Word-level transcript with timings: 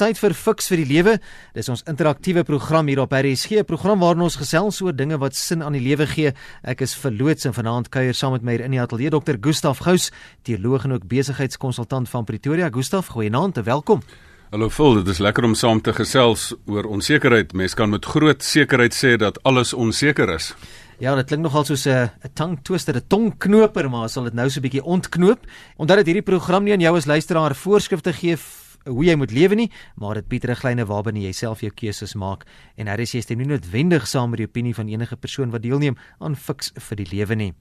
tyd 0.00 0.16
vir 0.16 0.32
Fix 0.32 0.70
vir 0.70 0.80
die 0.80 0.88
Lewe. 0.88 1.14
Dis 1.52 1.68
ons 1.68 1.82
interaktiewe 1.90 2.40
program 2.48 2.88
hier 2.88 3.02
op 3.02 3.12
RSG, 3.12 3.60
'n 3.60 3.68
program 3.68 4.00
waarin 4.00 4.22
ons 4.22 4.36
gesels 4.40 4.80
oor 4.80 4.96
dinge 4.96 5.18
wat 5.18 5.34
sin 5.34 5.62
aan 5.62 5.72
die 5.72 5.80
lewe 5.80 6.06
gee. 6.06 6.32
Ek 6.64 6.80
is 6.80 6.94
verloots 6.94 7.44
en 7.44 7.52
vanaand 7.52 7.90
kuier 7.90 8.14
saam 8.14 8.32
met 8.32 8.42
my 8.42 8.54
in 8.54 8.70
die 8.70 8.80
ateljee 8.80 9.10
Dr. 9.10 9.36
Gustaf 9.40 9.78
Gous, 9.78 10.10
teoloog 10.42 10.84
en 10.84 10.92
ook 10.92 11.08
besigheidskonsultant 11.08 12.08
van 12.08 12.24
Pretoria. 12.24 12.70
Gustaf, 12.70 13.08
goeienaand 13.08 13.58
en 13.58 13.64
welkom. 13.64 14.00
Hallo 14.50 14.70
Phil, 14.70 14.94
dit 14.94 15.08
is 15.08 15.18
lekker 15.18 15.44
om 15.44 15.54
saam 15.54 15.80
te 15.80 15.92
gesels 15.92 16.54
oor 16.66 16.84
onsekerheid. 16.84 17.52
Mens 17.52 17.74
kan 17.74 17.90
met 17.90 18.04
groot 18.04 18.42
sekerheid 18.42 18.94
sê 18.94 19.16
dat 19.16 19.42
alles 19.42 19.74
onseker 19.74 20.34
is. 20.34 20.54
Ja, 20.98 21.14
dit 21.14 21.26
klink 21.26 21.42
nogal 21.42 21.64
soos 21.64 21.86
'n 21.86 22.10
'n 22.24 22.30
tong 22.34 22.58
twister, 22.62 22.96
'n 22.96 23.06
tongknoper, 23.06 23.90
maar 23.90 24.08
sal 24.08 24.24
dit 24.24 24.34
nou 24.34 24.48
so 24.50 24.60
'n 24.60 24.62
bietjie 24.62 24.84
ontknoop. 24.84 25.40
Omdat 25.76 25.96
dit 25.96 26.06
hierdie 26.06 26.22
program 26.32 26.64
nie 26.64 26.72
aan 26.72 26.80
jou 26.80 26.96
as 26.96 27.06
luisteraar 27.06 27.54
voorskrifte 27.54 28.12
gee 28.12 28.36
hoe 28.84 29.04
jy 29.04 29.14
moet 29.16 29.32
lewe 29.32 29.54
nie, 29.54 29.70
maar 29.96 30.14
dit 30.14 30.28
bied 30.28 30.44
riglyne 30.44 30.86
waarbinne 30.86 31.20
jy 31.20 31.32
self 31.32 31.60
jou 31.60 31.70
keuses 31.70 32.14
maak 32.14 32.46
en 32.76 32.86
jy 32.86 33.20
stem 33.20 33.38
nie 33.38 33.46
noodwendig 33.46 34.06
saam 34.06 34.30
met 34.30 34.38
die 34.38 34.46
opinie 34.46 34.74
van 34.74 34.88
enige 34.88 35.16
persoon 35.16 35.50
wat 35.50 35.62
deelneem 35.62 35.96
aan 36.18 36.36
fiks 36.36 36.72
vir 36.76 36.96
die 36.96 37.08
lewe 37.10 37.34
nie. 37.34 37.52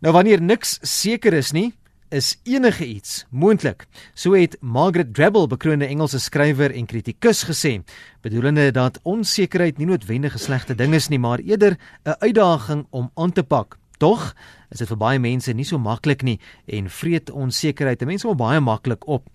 Nou 0.00 0.12
wanneer 0.12 0.40
niks 0.40 0.78
seker 0.82 1.32
is 1.32 1.52
nie, 1.52 1.72
is 2.14 2.36
enige 2.44 2.86
iets 2.86 3.24
moontlik. 3.30 3.86
So 4.14 4.34
het 4.34 4.56
Margaret 4.60 5.14
Drabble, 5.14 5.46
bekroonde 5.46 5.86
Engelse 5.86 6.20
skrywer 6.20 6.74
en 6.74 6.86
kritikus 6.86 7.44
gesê, 7.48 7.80
bedoelende 8.22 8.70
dat 8.70 9.00
onsekerheid 9.02 9.78
nie 9.78 9.86
noodwendig 9.86 10.34
'n 10.34 10.38
slegte 10.38 10.74
ding 10.74 10.94
is 10.94 11.08
nie, 11.08 11.18
maar 11.18 11.38
eerder 11.38 11.76
'n 12.04 12.14
uitdaging 12.20 12.86
om 12.90 13.10
aan 13.14 13.32
te 13.32 13.42
pak. 13.42 13.78
Tog 13.98 14.32
is 14.70 14.82
dit 14.82 14.90
vir 14.90 14.98
baie 14.98 15.22
mense 15.22 15.52
nie 15.52 15.66
so 15.66 15.78
maklik 15.78 16.22
nie 16.26 16.38
en 16.66 16.90
vreet 16.90 17.30
onsekerheid 17.30 18.04
mense 18.04 18.26
maar 18.26 18.40
baie 18.40 18.60
maklik 18.60 19.06
op. 19.06 19.28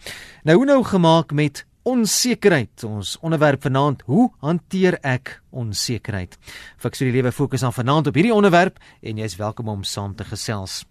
Nou 0.43 0.57
hoe 0.57 0.65
nou 0.65 0.83
gemaak 0.83 1.31
met 1.31 1.65
onsekerheid. 1.89 2.83
Ons 2.83 3.17
onderwerp 3.21 3.63
vanaand, 3.65 4.03
hoe 4.05 4.29
hanteer 4.43 4.99
ek 5.01 5.39
onsekerheid? 5.49 6.37
Fiks 6.77 7.01
vir 7.01 7.09
die 7.09 7.17
lewe 7.19 7.33
fokus 7.33 7.63
aan 7.63 7.75
vanaand 7.75 8.11
op 8.11 8.19
hierdie 8.19 8.35
onderwerp 8.35 8.79
en 9.01 9.19
jy 9.19 9.29
is 9.29 9.39
welkom 9.39 9.71
om 9.71 9.83
saam 9.87 10.15
te 10.15 10.27
gesels. 10.27 10.83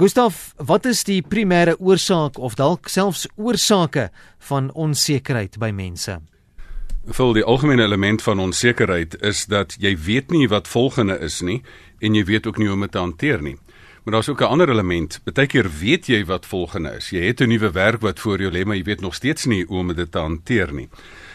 Gustaf, 0.00 0.54
wat 0.56 0.86
is 0.88 1.04
die 1.04 1.20
primêre 1.22 1.76
oorsaak 1.78 2.38
of 2.40 2.56
dalk 2.56 2.88
selfs 2.88 3.26
oorsake 3.36 4.08
van 4.48 4.70
onsekerheid 4.72 5.58
by 5.60 5.68
mense? 5.74 6.16
Vol 7.12 7.34
die 7.34 7.44
algemene 7.44 7.82
element 7.84 8.22
van 8.22 8.40
onsekerheid 8.40 9.18
is 9.26 9.44
dat 9.50 9.74
jy 9.82 9.96
weet 9.98 10.30
nie 10.30 10.46
wat 10.48 10.70
volgende 10.70 11.18
is 11.20 11.40
nie 11.42 11.60
en 12.02 12.14
jy 12.18 12.24
weet 12.24 12.46
ook 12.46 12.58
nie 12.58 12.66
hoe 12.66 12.74
om 12.76 12.86
dit 12.86 12.92
te 12.92 12.98
hanteer 12.98 13.42
nie. 13.42 13.56
Maar 14.02 14.14
daar's 14.14 14.28
ook 14.28 14.40
'n 14.40 14.44
ander 14.44 14.68
element. 14.68 15.20
Partykeer 15.24 15.70
weet 15.78 16.06
jy 16.06 16.24
wat 16.24 16.46
volgende 16.46 16.90
is. 16.96 17.10
Jy 17.10 17.22
het 17.26 17.40
'n 17.40 17.48
nuwe 17.48 17.70
werk 17.70 18.00
wat 18.00 18.20
voor 18.20 18.40
jou 18.40 18.52
lê, 18.52 18.64
maar 18.64 18.76
jy 18.76 18.82
weet 18.82 19.00
nog 19.00 19.14
steeds 19.14 19.44
nie 19.44 19.64
hoe 19.64 19.78
om 19.78 19.94
dit 19.94 20.12
te 20.12 20.18
hanteer 20.18 20.72
nie. 20.72 20.88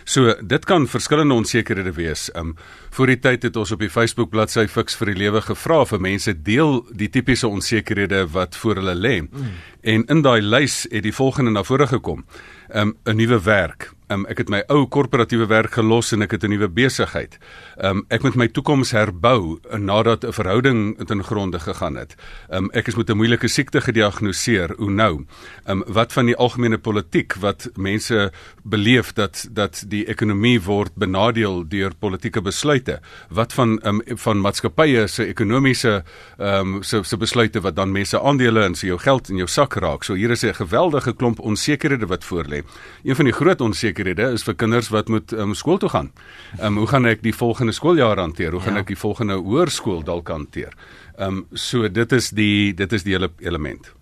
So 0.03 0.35
dit 0.39 0.65
kan 0.65 0.87
verskillende 0.87 1.33
onsekerhede 1.33 1.91
wees. 1.91 2.29
Um 2.35 2.55
voor 2.89 3.07
die 3.07 3.19
tyd 3.19 3.43
het 3.43 3.55
ons 3.55 3.71
op 3.71 3.79
die 3.79 3.89
Facebook 3.89 4.29
bladsy 4.29 4.67
Fix 4.67 4.95
vir 4.95 5.05
die 5.05 5.15
lewe 5.15 5.41
gevra 5.41 5.85
vir 5.85 5.99
mense 6.01 6.41
deel 6.41 6.85
die 6.95 7.09
tipiese 7.09 7.47
onsekerhede 7.47 8.27
wat 8.31 8.55
voor 8.55 8.75
hulle 8.75 8.95
lê. 8.95 9.21
Mm. 9.21 9.51
En 9.81 10.05
in 10.05 10.21
daai 10.21 10.41
lys 10.41 10.87
het 10.89 11.03
die 11.03 11.13
volgende 11.13 11.51
na 11.51 11.63
vore 11.63 11.87
gekom. 11.87 12.25
Um 12.73 12.97
'n 13.05 13.15
nuwe 13.15 13.41
werk, 13.43 13.91
Um, 14.07 14.23
ek 14.31 14.39
het 14.39 14.51
my 14.51 14.61
ou 14.71 14.85
korporatiewe 14.87 15.49
werk 15.51 15.73
gelos 15.75 16.13
en 16.15 16.23
ek 16.23 16.31
het 16.31 16.43
'n 16.43 16.49
nuwe 16.49 16.69
besigheid. 16.69 17.37
Um 17.83 18.05
ek 18.09 18.23
moet 18.23 18.35
my 18.35 18.47
toekoms 18.47 18.91
herbou 18.91 19.59
nadat 19.77 20.23
'n 20.23 20.31
verhouding 20.31 21.07
ten 21.07 21.23
gronde 21.23 21.59
gegaan 21.59 21.95
het. 21.95 22.15
Um 22.49 22.69
ek 22.71 22.87
is 22.87 22.95
met 22.95 23.09
'n 23.09 23.17
moeilike 23.17 23.47
siekte 23.47 23.81
gediagnoseer. 23.81 24.75
Hoe 24.77 24.89
nou? 24.89 25.25
Um 25.67 25.83
wat 25.87 26.13
van 26.13 26.25
die 26.25 26.35
algemene 26.35 26.77
politiek 26.77 27.35
wat 27.35 27.69
mense 27.75 28.31
beleef 28.63 29.13
dat 29.13 29.47
dat 29.51 29.83
die 29.87 30.05
ekonomie 30.05 30.61
word 30.61 30.95
benadeel 30.95 31.67
deur 31.67 31.91
politieke 31.99 32.41
besluite? 32.41 33.01
Wat 33.29 33.53
van 33.53 33.79
um 33.83 34.01
van 34.05 34.41
maatskappye 34.41 35.07
se 35.07 35.25
ekonomiese 35.25 36.03
um 36.37 36.83
se 36.83 37.03
se 37.03 37.17
besluite 37.17 37.61
wat 37.61 37.75
dan 37.75 37.91
mense 37.91 38.21
aandele 38.21 38.63
en 38.63 38.75
se 38.75 38.85
jou 38.87 38.99
geld 38.99 39.29
in 39.29 39.35
jou 39.35 39.47
sak 39.47 39.73
raak? 39.73 40.03
So 40.03 40.13
hier 40.13 40.31
is 40.31 40.43
'n 40.43 40.53
geweldige 40.53 41.13
klomp 41.13 41.39
onsekerhede 41.39 42.05
wat 42.05 42.23
voorlê. 42.25 42.63
Een 43.03 43.15
van 43.15 43.25
die 43.25 43.33
groot 43.33 43.61
onsekerhede 43.61 43.96
onsekerhede 43.97 44.33
is 44.33 44.43
vir 44.45 44.55
kinders 44.55 44.89
wat 44.91 45.09
moet 45.09 45.31
um, 45.33 45.53
skool 45.55 45.77
toe 45.77 45.89
gaan. 45.89 46.11
Ehm 46.59 46.77
um, 46.77 46.77
hoe 46.77 46.87
gaan 46.87 47.05
ek 47.05 47.23
die 47.23 47.33
volgende 47.33 47.73
skooljaar 47.73 48.17
hanteer? 48.17 48.51
Hoe 48.51 48.61
gaan 48.61 48.75
ja. 48.75 48.81
ek 48.81 48.87
die 48.87 48.97
volgende 48.97 49.37
hoërskool 49.37 50.03
dalk 50.03 50.29
hanteer? 50.29 50.73
Ehm 51.17 51.27
um, 51.27 51.45
so 51.53 51.87
dit 51.87 52.11
is 52.11 52.29
die 52.29 52.73
dit 52.73 52.93
is 52.93 53.03
die 53.03 53.13
hele 53.13 53.31
element. 53.39 53.93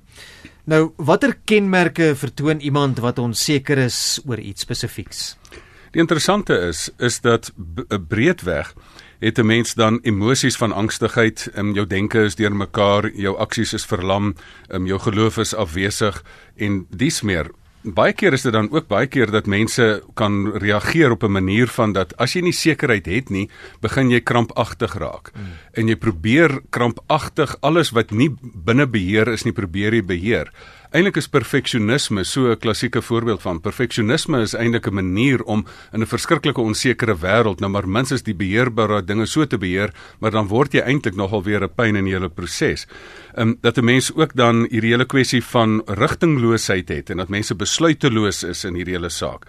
Nou, 0.66 0.94
watter 0.98 1.36
kenmerke 1.46 2.16
vertoon 2.16 2.60
iemand 2.60 3.00
wat 3.00 3.20
onseker 3.20 3.78
is 3.78 4.20
oor 4.26 4.40
iets 4.40 4.62
spesifieks? 4.62 5.38
Die 5.92 6.02
interessante 6.02 6.58
is 6.68 6.90
is 7.00 7.22
dat 7.22 7.52
breedweg 8.10 8.74
het 9.20 9.40
'n 9.40 9.46
mens 9.46 9.74
dan 9.74 10.00
emosies 10.04 10.58
van 10.58 10.72
angstigheid, 10.72 11.50
um, 11.56 11.74
jou 11.74 11.88
denke 11.88 12.24
is 12.24 12.36
deurmekaar, 12.36 13.12
jou 13.16 13.38
aksies 13.38 13.74
is 13.74 13.86
verlam, 13.86 14.36
um, 14.70 14.86
jou 14.86 15.00
geloof 15.00 15.38
is 15.38 15.56
afwesig 15.56 16.24
en 16.56 16.86
dis 16.90 17.22
meer 17.22 17.50
baie 17.94 18.14
keer 18.14 18.34
is 18.34 18.46
dit 18.46 18.54
dan 18.54 18.70
ook 18.72 18.88
baie 18.88 19.08
keer 19.08 19.32
dat 19.32 19.46
mense 19.46 20.04
kan 20.18 20.52
reageer 20.58 21.12
op 21.12 21.24
'n 21.24 21.32
manier 21.32 21.68
van 21.68 21.94
dat 21.94 22.18
as 22.18 22.34
jy 22.34 22.42
nie 22.42 22.54
sekerheid 22.54 23.06
het 23.06 23.30
nie, 23.30 23.50
begin 23.82 24.10
jy 24.10 24.22
krampagtig 24.22 24.94
raak. 24.94 25.32
Mm. 25.34 25.44
En 25.74 25.88
jy 25.88 25.96
probeer 25.96 26.62
krampagtig 26.70 27.58
alles 27.62 27.92
wat 27.92 28.12
nie 28.12 28.30
binne 28.42 28.88
beheer 28.88 29.28
is 29.28 29.44
nie, 29.44 29.54
probeer 29.54 29.94
jy 29.94 30.04
beheer. 30.04 30.52
Eintlik 30.96 31.18
is 31.20 31.28
perfeksionisme 31.28 32.24
so 32.24 32.52
'n 32.52 32.58
klassieke 32.58 33.02
voorbeeld 33.02 33.42
van 33.42 33.60
perfeksionisme 33.60 34.42
is 34.42 34.54
eintlik 34.54 34.88
'n 34.88 34.94
manier 34.94 35.44
om 35.44 35.66
in 35.92 36.02
'n 36.02 36.08
verskriklike 36.08 36.62
onsekere 36.62 37.16
wêreld 37.16 37.60
nou 37.60 37.72
maar 37.72 37.88
minstens 37.88 38.24
die 38.24 38.36
beheerbare 38.36 39.04
dinge 39.04 39.26
so 39.26 39.46
te 39.46 39.58
beheer, 39.58 39.94
maar 40.20 40.32
dan 40.32 40.48
word 40.48 40.72
jy 40.74 40.80
eintlik 40.80 41.16
nogal 41.16 41.44
weer 41.44 41.64
'n 41.64 41.74
pyn 41.76 41.96
in 41.96 42.06
die 42.06 42.14
hele 42.14 42.30
proses. 42.30 42.88
Ehm 43.34 43.48
um, 43.48 43.58
dat 43.62 43.78
'n 43.78 43.84
mens 43.84 44.14
ook 44.16 44.36
dan 44.36 44.68
hierdie 44.70 44.92
hele 44.92 45.06
kwessie 45.06 45.44
van 45.44 45.82
rigtingloosheid 45.86 46.90
het 46.90 47.10
en 47.10 47.18
dat 47.18 47.30
mense 47.30 47.56
besluiteloos 47.56 48.44
is 48.44 48.64
in 48.64 48.76
hierdie 48.76 48.96
hele 48.96 49.10
saak. 49.10 49.46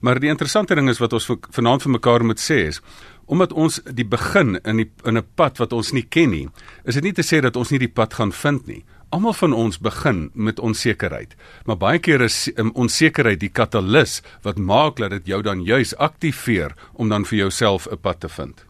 Maar 0.00 0.20
die 0.20 0.30
interessante 0.30 0.74
ding 0.74 0.88
is 0.88 0.98
wat 0.98 1.12
ons 1.12 1.30
vanaand 1.50 1.82
vir 1.82 1.90
mekaar 1.90 2.24
moet 2.24 2.40
sê 2.40 2.68
is 2.68 2.80
omdat 3.26 3.52
ons 3.52 3.80
die 3.94 4.06
begin 4.06 4.60
in 4.64 4.76
die 4.76 4.90
in 5.04 5.16
'n 5.16 5.26
pad 5.34 5.58
wat 5.58 5.72
ons 5.72 5.92
nie 5.92 6.06
ken 6.08 6.30
nie, 6.30 6.48
is 6.84 6.94
dit 6.94 7.02
nie 7.02 7.12
te 7.12 7.22
sê 7.22 7.40
dat 7.40 7.56
ons 7.56 7.70
nie 7.70 7.78
die 7.78 7.92
pad 7.92 8.14
gaan 8.14 8.32
vind 8.32 8.66
nie. 8.66 8.84
Almal 9.14 9.36
van 9.38 9.52
ons 9.54 9.76
begin 9.78 10.30
met 10.34 10.58
onsekerheid, 10.58 11.36
maar 11.68 11.76
baie 11.78 12.00
keer 12.02 12.24
is 12.24 12.48
um, 12.58 12.72
onsekerheid 12.74 13.38
die 13.38 13.50
katalis 13.54 14.16
wat 14.42 14.58
maak 14.58 14.96
dat 14.98 15.12
dit 15.14 15.28
jou 15.30 15.38
dan 15.46 15.60
juis 15.62 15.92
aktiveer 16.02 16.74
om 16.98 17.12
dan 17.12 17.22
vir 17.22 17.44
jouself 17.44 17.86
'n 17.86 18.00
pad 18.02 18.20
te 18.20 18.28
vind. 18.28 18.64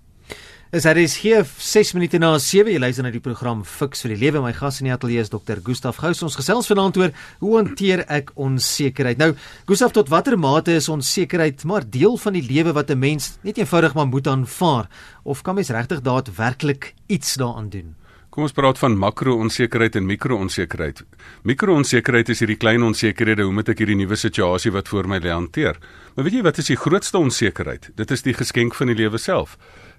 Is 0.72 0.82
dit 0.82 0.96
is 0.96 1.16
hier 1.18 1.46
6 1.58 1.92
minute 1.94 2.18
na 2.18 2.38
7 2.38 2.72
jy 2.72 2.78
luister 2.78 3.04
na 3.04 3.10
die 3.10 3.24
program 3.24 3.64
Fix 3.64 4.02
vir 4.02 4.08
die 4.10 4.20
lewe. 4.20 4.42
My 4.42 4.52
gas 4.52 4.80
in 4.80 4.84
die 4.84 4.92
ateljee 4.92 5.20
is 5.20 5.30
dokter 5.30 5.60
Gustaf 5.64 5.96
Gous. 5.96 6.22
Ons 6.22 6.36
gesels 6.36 6.66
vanaand 6.66 6.96
oor 6.96 7.10
hoe 7.38 7.56
hanteer 7.56 8.04
ek 8.08 8.30
onsekerheid? 8.34 9.16
Nou 9.16 9.34
Gustaf 9.66 9.92
tot 9.92 10.08
watter 10.08 10.36
mate 10.38 10.72
is 10.72 10.88
onsekerheid 10.88 11.64
maar 11.64 11.90
deel 11.90 12.16
van 12.16 12.32
die 12.32 12.42
lewe 12.42 12.72
wat 12.72 12.90
'n 12.90 12.98
mens 12.98 13.38
net 13.42 13.56
eenvoudig 13.56 13.94
maar 13.94 14.06
moet 14.06 14.26
aanvaar? 14.26 14.88
Of 15.24 15.42
kan 15.42 15.54
mens 15.54 15.70
regtig 15.70 16.02
daadwerklik 16.02 16.94
iets 17.06 17.34
daaraan 17.34 17.70
doen 17.70 17.94
Kom 18.34 18.48
ons 18.48 18.54
praat 18.54 18.80
van 18.82 18.96
makro-onsekerheid 18.98 19.94
en 19.94 20.08
mikro-onsekerheid. 20.08 21.04
Mikro-onsekerheid 21.46 22.32
is 22.34 22.40
hierdie 22.42 22.58
klein 22.58 22.82
onsekerhede, 22.82 23.46
hoe 23.46 23.54
moet 23.54 23.70
ek 23.70 23.84
hierdie 23.84 24.00
nuwe 24.00 24.18
situasie 24.18 24.72
wat 24.74 24.90
voor 24.90 25.06
my 25.06 25.20
lê 25.22 25.30
hanteer? 25.30 25.78
Maar 26.16 26.26
weet 26.26 26.40
jy 26.40 26.42
wat 26.42 26.58
is 26.58 26.72
die 26.72 26.80
grootste 26.82 27.20
onsekerheid? 27.22 27.92
Dit 27.94 28.10
is 28.10 28.26
die 28.26 28.34
geskenk 28.34 28.74
van 28.74 28.90
die 28.90 28.98
lewe 28.98 29.22
self. 29.22 29.54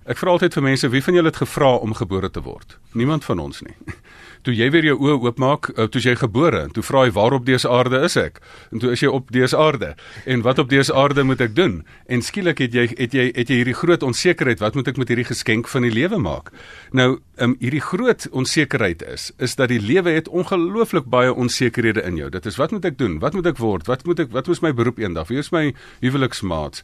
Ek 0.06 0.19
vra 0.19 0.35
altyd 0.35 0.53
vir 0.53 0.66
mense, 0.68 0.90
wie 0.94 1.01
van 1.01 1.16
julle 1.18 1.31
het 1.31 1.40
gevra 1.41 1.72
om 1.81 1.96
gebore 1.97 2.28
te 2.29 2.44
word? 2.46 2.75
Niemand 2.94 3.23
van 3.25 3.40
ons 3.41 3.63
nie. 3.66 3.73
toe 4.46 4.53
jy 4.53 4.67
weer 4.69 4.85
jou 4.91 4.97
oë 5.02 5.16
oopmaak, 5.23 5.72
uh, 5.73 5.88
toe 5.90 6.02
jy 6.03 6.13
gebore, 6.19 6.67
toe 6.75 6.84
vra 6.85 7.07
jy 7.07 7.13
waarop 7.16 7.47
dese 7.47 7.72
aarde 7.72 8.03
is 8.06 8.13
ek? 8.22 8.38
En 8.69 8.84
toe 8.84 8.91
is 8.94 9.02
jy 9.02 9.09
op 9.09 9.31
dese 9.34 9.57
aarde. 9.57 9.96
En 10.29 10.44
wat 10.46 10.62
op 10.62 10.69
dese 10.69 10.94
aarde 10.94 11.25
moet 11.25 11.41
ek 11.41 11.56
doen? 11.57 11.79
En 12.06 12.22
skielik 12.22 12.61
het 12.61 12.78
jy 12.78 12.85
het 12.91 13.17
jy 13.17 13.32
het 13.32 13.49
jy 13.49 13.58
hierdie 13.64 13.78
groot 13.79 14.05
onsekerheid, 14.05 14.61
wat 14.61 14.78
moet 14.78 14.93
ek 14.93 15.02
met 15.02 15.09
hierdie 15.09 15.26
geskenk 15.32 15.72
van 15.72 15.87
die 15.87 15.93
lewe 15.96 16.22
maak? 16.22 16.53
Nou, 16.93 17.16
um, 17.41 17.55
hierdie 17.59 17.82
groot 17.84 18.28
onsekerheid 18.32 19.03
is 19.03 19.32
is 19.37 19.55
dat 19.59 19.70
die 19.72 19.79
lewe 19.82 20.14
het 20.16 20.28
ongelooflik 20.28 21.08
baie 21.11 21.34
onsekerhede 21.34 22.03
in 22.08 22.17
jou. 22.20 22.29
Dit 22.29 22.46
is 22.46 22.58
wat 22.59 22.72
moet 22.72 22.85
ek 22.85 22.97
doen? 22.97 23.20
Wat 23.20 23.34
moet 23.34 23.47
ek 23.52 23.59
word? 23.61 23.87
Wat 23.90 24.05
moet 24.05 24.20
ek 24.26 24.32
wat 24.35 24.47
moet 24.47 24.61
my 24.61 24.72
beroep 24.76 24.99
eendag? 24.99 25.29
Wie 25.32 25.40
is 25.41 25.52
my 25.52 25.73
huweliksmaat? 26.03 26.82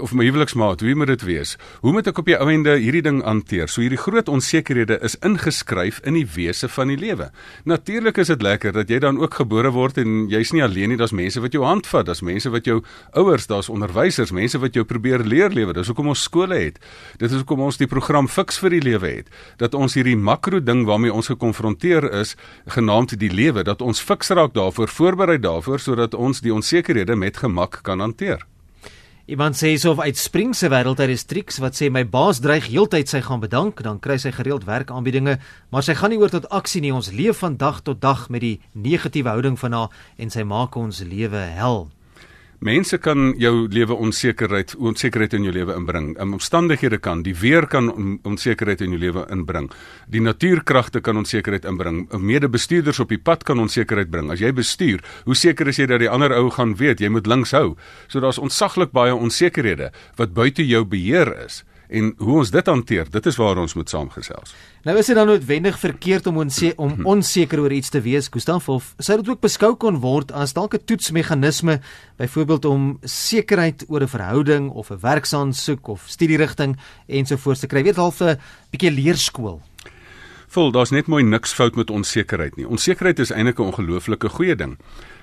Of 0.00 0.14
my 0.16 0.26
huweliksmaat, 0.28 0.84
wie 0.84 0.94
moet 0.94 1.12
dit 1.12 1.24
wees? 1.28 1.56
Hoe 1.84 1.92
moet 1.92 2.08
ek 2.10 2.20
op 2.22 2.28
die 2.28 2.38
einde 2.38 2.76
hierdie 2.80 3.04
ding 3.06 3.22
hanteer? 3.24 3.68
So 3.68 3.84
hierdie 3.84 4.00
groot 4.00 4.28
onsekerhede 4.28 4.98
is 5.04 5.16
ingeskryf 5.26 6.00
in 6.06 6.18
die 6.18 6.26
wese 6.34 6.68
van 6.68 6.92
die 6.92 6.98
lewe. 7.00 7.30
Natuurlik 7.68 8.20
is 8.22 8.32
dit 8.32 8.42
lekker 8.42 8.74
dat 8.76 8.90
jy 8.90 9.00
dan 9.02 9.20
ook 9.20 9.38
gebore 9.42 9.72
word 9.74 10.00
en 10.00 10.26
jy's 10.32 10.54
nie 10.56 10.64
alleen 10.64 10.92
nie, 10.92 10.98
daar's 11.00 11.14
mense 11.16 11.40
wat 11.42 11.54
jou 11.56 11.64
handvat, 11.66 12.08
daar's 12.08 12.24
mense 12.24 12.50
wat 12.50 12.68
jou 12.68 12.80
ouers, 13.18 13.46
daar's 13.50 13.70
onderwysers, 13.72 14.32
mense 14.34 14.58
wat 14.60 14.74
jou 14.76 14.84
probeer 14.84 15.24
leer 15.24 15.52
lewe. 15.54 15.74
Dis 15.76 15.90
hoekom 15.92 16.12
ons 16.12 16.22
skole 16.26 16.58
het. 16.58 16.80
Dit 17.20 17.30
is 17.30 17.42
hoekom 17.42 17.66
ons 17.66 17.78
die 17.80 17.88
program 17.90 18.28
Fix 18.30 18.58
vir 18.62 18.76
die 18.76 18.82
lewe 18.84 19.14
het. 19.20 19.30
Dat 19.60 19.74
ons 19.74 19.89
hierdie 19.94 20.18
makro 20.18 20.60
ding 20.60 20.84
waarmee 20.88 21.12
ons 21.12 21.30
gekonfronteer 21.32 22.06
is, 22.20 22.36
genaamd 22.66 23.18
die 23.20 23.32
lewe, 23.32 23.64
dat 23.64 23.82
ons 23.82 24.00
fiks 24.00 24.30
raak 24.36 24.54
daarvoor, 24.54 24.88
voorberei 24.88 25.38
daarvoor 25.40 25.80
sodat 25.80 26.14
ons 26.14 26.40
die 26.40 26.54
onsekerhede 26.54 27.16
met 27.16 27.36
gemak 27.36 27.80
kan 27.82 28.00
hanteer. 28.00 28.46
Iemand 29.30 29.54
sê 29.54 29.76
so 29.78 29.92
of 29.92 30.00
uit 30.02 30.18
Spring 30.18 30.56
se 30.58 30.66
wêreld 30.68 30.98
uit 30.98 31.12
is 31.14 31.22
triks 31.24 31.60
wat 31.62 31.76
sê 31.78 31.86
my 31.86 32.02
baas 32.02 32.40
dreig 32.42 32.66
heeltyd 32.66 33.06
sy 33.06 33.20
gaan 33.22 33.38
bedank, 33.38 33.78
dan 33.86 34.00
kry 34.02 34.16
sy 34.18 34.32
gereeld 34.34 34.66
werkaanbiedinge, 34.66 35.36
maar 35.70 35.86
sy 35.86 35.94
gaan 35.94 36.10
nie 36.10 36.18
oor 36.18 36.32
tot 36.34 36.48
aksie 36.50 36.82
nie. 36.82 36.90
Ons 36.90 37.12
leef 37.14 37.44
van 37.44 37.54
dag 37.54 37.78
tot 37.86 38.00
dag 38.02 38.26
met 38.28 38.42
die 38.42 38.56
negatiewe 38.74 39.30
houding 39.30 39.58
van 39.60 39.76
haar 39.76 40.02
en 40.18 40.34
sy 40.34 40.42
maak 40.42 40.74
ons 40.74 41.04
lewe 41.06 41.46
hel. 41.60 41.86
Mense 42.60 42.98
kan 43.00 43.30
jou 43.40 43.68
lewe 43.72 43.94
onsekerheid, 43.96 44.74
onsekerheid 44.76 45.32
in 45.38 45.46
jou 45.46 45.52
lewe 45.54 45.72
inbring. 45.72 46.10
Um, 46.20 46.34
omstandighede 46.36 46.98
kan, 47.00 47.22
die 47.24 47.32
weer 47.32 47.64
kan 47.66 47.88
onsekerheid 48.28 48.82
in 48.84 48.92
jou 48.92 48.98
lewe 49.00 49.22
inbring. 49.32 49.70
Die 50.12 50.20
natuurkragte 50.20 51.00
kan 51.00 51.16
onsekerheid 51.16 51.64
inbring. 51.64 52.02
Medebestuurders 52.12 53.00
op 53.00 53.08
die 53.08 53.18
pad 53.18 53.46
kan 53.48 53.64
onsekerheid 53.64 54.12
bring. 54.12 54.28
As 54.28 54.44
jy 54.44 54.52
bestuur, 54.52 55.00
hoe 55.24 55.38
seker 55.38 55.72
is 55.72 55.80
jy 55.80 55.88
dat 55.88 56.04
die 56.04 56.12
ander 56.12 56.36
ou 56.36 56.50
gaan 56.52 56.76
weet 56.76 57.00
jy 57.00 57.08
moet 57.08 57.30
links 57.32 57.56
hou? 57.56 57.78
So 58.12 58.20
daar's 58.20 58.42
ontsaglik 58.42 58.92
baie 58.92 59.16
onsekerhede 59.16 59.88
wat 60.20 60.36
buite 60.36 60.66
jou 60.68 60.84
beheer 60.84 61.32
is 61.46 61.62
en 61.90 62.12
hoe 62.18 62.36
ons 62.38 62.50
dit 62.50 62.66
hanteer, 62.66 63.08
dit 63.10 63.26
is 63.26 63.38
waar 63.40 63.58
ons 63.58 63.74
moet 63.74 63.90
saamgesels. 63.90 64.54
Nou 64.86 64.96
is 64.98 65.06
dit 65.10 65.16
dan 65.18 65.26
noodwendig 65.26 65.78
verkeerd 65.78 66.26
om 66.30 66.38
onse 66.44 66.72
om 66.84 67.06
onseker 67.14 67.60
oor 67.60 67.72
iets 67.74 67.90
te 67.90 68.00
wees, 68.04 68.30
Gustaf, 68.32 68.68
of 68.68 68.94
sou 68.98 69.18
dit 69.20 69.30
ook 69.32 69.42
beskou 69.42 69.74
kon 69.74 69.98
word 70.04 70.32
as 70.32 70.54
dalk 70.56 70.74
'n 70.74 70.84
toetsmeganisme, 70.84 71.80
byvoorbeeld 72.16 72.64
om 72.64 72.98
sekerheid 73.02 73.84
oor 73.88 74.02
'n 74.02 74.14
verhouding 74.14 74.70
of 74.70 74.90
'n 74.90 75.00
werksaansoek 75.00 75.88
of 75.88 76.04
studierigting 76.06 76.78
ensovoorts 77.06 77.60
te 77.60 77.66
kry, 77.66 77.82
weet 77.82 77.96
half 77.96 78.20
'n 78.20 78.38
bietjie 78.70 78.90
leerskool. 78.90 79.60
Vol, 80.50 80.72
daar's 80.74 80.90
net 80.90 81.06
mooi 81.06 81.22
niks 81.22 81.52
fout 81.54 81.76
met 81.78 81.90
onsekerheid 81.90 82.56
nie. 82.56 82.66
Onsekerheid 82.66 83.18
is 83.18 83.30
eintlik 83.30 83.58
'n 83.58 83.70
ongelooflike 83.70 84.28
goeie 84.28 84.56
ding. 84.56 84.78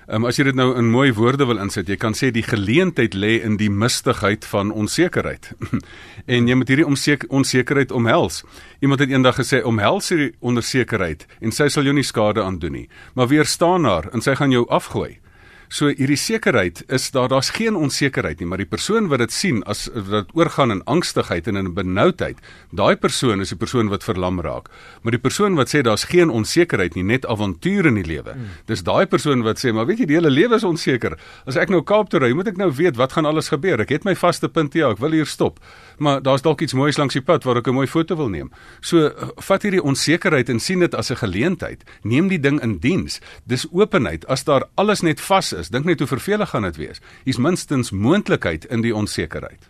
Um, 0.07 0.23
as 0.23 0.37
jy 0.39 0.45
dit 0.47 0.55
nou 0.55 0.69
in 0.79 0.87
mooi 0.87 1.09
woorde 1.11 1.43
wil 1.49 1.59
insit, 1.59 1.89
jy 1.91 1.97
kan 1.99 2.13
sê 2.15 2.29
die 2.31 2.45
geleentheid 2.45 3.11
lê 3.11 3.41
in 3.43 3.57
die 3.59 3.67
mistigheid 3.67 4.45
van 4.47 4.71
onsekerheid. 4.71 5.49
en 6.33 6.47
jy 6.47 6.55
moet 6.55 6.71
hierdie 6.71 6.87
onsekerheid 6.87 7.91
omhels. 7.91 8.45
Iemand 8.79 9.03
het 9.03 9.11
eendag 9.11 9.35
gesê 9.41 9.59
omhels 9.67 10.07
hierdie 10.13 10.31
onsekerheid 10.39 11.27
en 11.43 11.51
sy 11.51 11.67
sal 11.67 11.89
jou 11.89 11.95
nie 11.97 12.07
skade 12.07 12.39
aandoen 12.39 12.77
nie, 12.79 12.85
maar 13.19 13.27
weerstaan 13.33 13.83
haar 13.83 14.07
en 14.15 14.23
sy 14.23 14.37
gaan 14.39 14.55
jou 14.55 14.63
afgooi. 14.71 15.17
So 15.67 15.91
hierdie 15.91 16.19
sekerheid 16.19 16.83
is 16.87 17.09
daar 17.11 17.27
daar's 17.27 17.49
geen 17.51 17.75
onsekerheid 17.75 18.39
nie, 18.39 18.47
maar 18.47 18.61
die 18.61 18.69
persoon 18.69 19.09
wat 19.11 19.19
dit 19.19 19.33
sien 19.35 19.59
as 19.67 19.87
dat 19.91 20.29
oorgaan 20.37 20.71
in 20.71 20.83
angstigheid 20.87 21.47
en 21.51 21.59
in 21.59 21.73
benoudheid, 21.75 22.39
daai 22.71 22.95
persoon 22.95 23.43
is 23.43 23.51
die 23.51 23.59
persoon 23.59 23.91
wat 23.91 24.05
verlam 24.07 24.39
raak. 24.39 24.69
Maar 25.03 25.17
die 25.17 25.21
persoon 25.21 25.57
wat 25.59 25.73
sê 25.73 25.81
daar's 25.83 26.07
geen 26.07 26.31
onsekerheid 26.31 26.95
nie, 26.95 27.03
net 27.03 27.27
avonture 27.27 27.91
in 27.91 27.99
die 27.99 28.07
lewe. 28.07 28.37
Hmm. 28.37 28.53
Dis 28.71 28.83
daai 28.87 29.05
persoon 29.11 29.43
wat 29.43 29.59
sê, 29.59 29.73
maar 29.75 29.89
weet 29.89 30.05
jy, 30.05 30.07
die 30.13 30.19
hele 30.19 30.31
lewe 30.31 30.55
is 30.55 30.63
onseker. 30.67 31.17
As 31.45 31.59
ek 31.59 31.73
nou 31.73 31.83
Kaap 31.87 32.11
toe 32.11 32.23
ry, 32.23 32.31
moet 32.35 32.47
ek 32.53 32.59
nou 32.59 32.69
weet 32.71 32.95
wat 32.99 33.17
gaan 33.17 33.27
alles 33.27 33.51
gebeur. 33.51 33.83
Ek 33.83 33.91
het 33.91 34.07
my 34.07 34.15
vaste 34.15 34.47
punt 34.47 34.75
hier, 34.75 34.93
ek 34.95 35.03
wil 35.03 35.15
hier 35.19 35.27
stop. 35.27 35.59
Maar 35.99 36.23
daar's 36.23 36.45
dalk 36.47 36.63
iets 36.63 36.75
moois 36.77 36.99
langs 36.99 37.15
die 37.15 37.23
pad 37.23 37.43
waar 37.43 37.59
ek 37.59 37.67
'n 37.67 37.75
mooi 37.75 37.87
foto 37.87 38.15
wil 38.15 38.29
neem. 38.29 38.51
So 38.81 39.11
vat 39.35 39.63
hierdie 39.63 39.83
onsekerheid 39.83 40.49
en 40.49 40.59
sien 40.59 40.79
dit 40.79 40.95
as 40.95 41.11
'n 41.11 41.15
geleentheid. 41.15 41.83
Neem 42.03 42.27
die 42.27 42.39
ding 42.39 42.61
in 42.61 42.79
diens. 42.79 43.19
Dis 43.45 43.67
openheid. 43.71 44.25
As 44.27 44.43
daar 44.43 44.63
alles 44.75 45.01
net 45.01 45.19
vas 45.19 45.56
is, 45.57 45.69
dink 45.73 45.85
net 45.85 45.99
hoe 45.99 46.07
vervelig 46.07 46.49
gaan 46.49 46.67
dit 46.69 46.77
wees. 46.77 47.01
Hier's 47.25 47.41
minstens 47.41 47.91
moontlikheid 47.91 48.65
in 48.71 48.85
die 48.85 48.95
onsekerheid. 48.95 49.67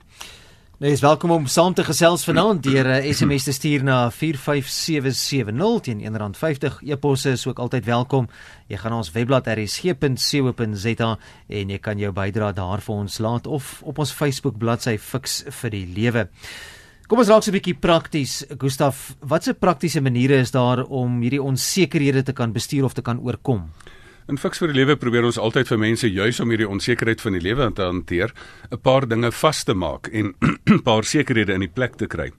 Nou 0.77 0.91
is 0.93 1.01
welkom 1.01 1.31
om 1.33 1.45
saam 1.49 1.73
te 1.73 1.81
gesels 1.81 2.21
vanaand 2.27 2.61
deur 2.61 2.85
'n 2.85 3.01
uh, 3.01 3.09
SMS 3.09 3.43
te 3.43 3.51
stuur 3.51 3.83
na 3.83 4.11
45770 4.11 5.81
teen 5.81 6.01
R1.50. 6.05 6.83
E-posse 6.85 7.29
is 7.29 7.47
ook 7.47 7.59
altyd 7.59 7.85
welkom. 7.85 8.29
Jy 8.67 8.77
gaan 8.77 8.93
ons 8.93 9.11
webblad 9.11 9.47
rsg.co.za 9.47 11.17
en 11.47 11.69
jy 11.69 11.79
kan 11.79 11.97
jou 11.97 12.11
bydrae 12.13 12.53
daar 12.53 12.81
vir 12.81 12.95
ons 12.95 13.17
laat 13.17 13.47
of 13.47 13.81
op 13.83 13.97
ons 13.97 14.11
Facebook 14.11 14.57
bladsy 14.57 14.97
Fix 14.97 15.43
vir 15.49 15.69
die 15.69 15.85
Lewe. 15.95 16.27
Kom 17.07 17.19
ons 17.19 17.27
raak 17.27 17.43
so 17.43 17.49
'n 17.49 17.57
bietjie 17.57 17.79
prakties. 17.79 18.45
Gustaf, 18.59 19.15
watse 19.19 19.53
praktiese 19.53 20.01
maniere 20.01 20.37
is 20.37 20.51
daar 20.51 20.85
om 20.85 21.21
hierdie 21.21 21.41
onsekerhede 21.41 22.23
te 22.23 22.33
kan 22.33 22.51
bestuur 22.51 22.83
of 22.83 22.93
te 22.93 23.01
kan 23.01 23.19
oorkom? 23.19 23.71
In 24.27 24.35
Fix 24.35 24.59
vir 24.59 24.73
die 24.73 24.81
Lewe 24.81 24.97
probeer 24.99 25.23
ons 25.23 25.37
altyd 25.39 25.69
vir 25.71 25.77
mense 25.79 26.07
juis 26.11 26.41
om 26.43 26.49
hierdie 26.51 26.67
onsekerheid 26.67 27.21
van 27.23 27.37
die 27.37 27.43
lewe 27.45 27.69
te 27.71 27.85
hanteer, 27.87 28.33
'n 28.67 28.81
paar 28.83 29.07
dinge 29.07 29.31
vas 29.31 29.63
te 29.63 29.73
maak 29.73 30.09
en 30.11 30.35
'n 30.75 30.83
paar 30.83 31.07
sekerhede 31.07 31.53
in 31.53 31.63
die 31.63 31.71
plek 31.71 31.95
te 31.95 32.07
kry. 32.07 32.33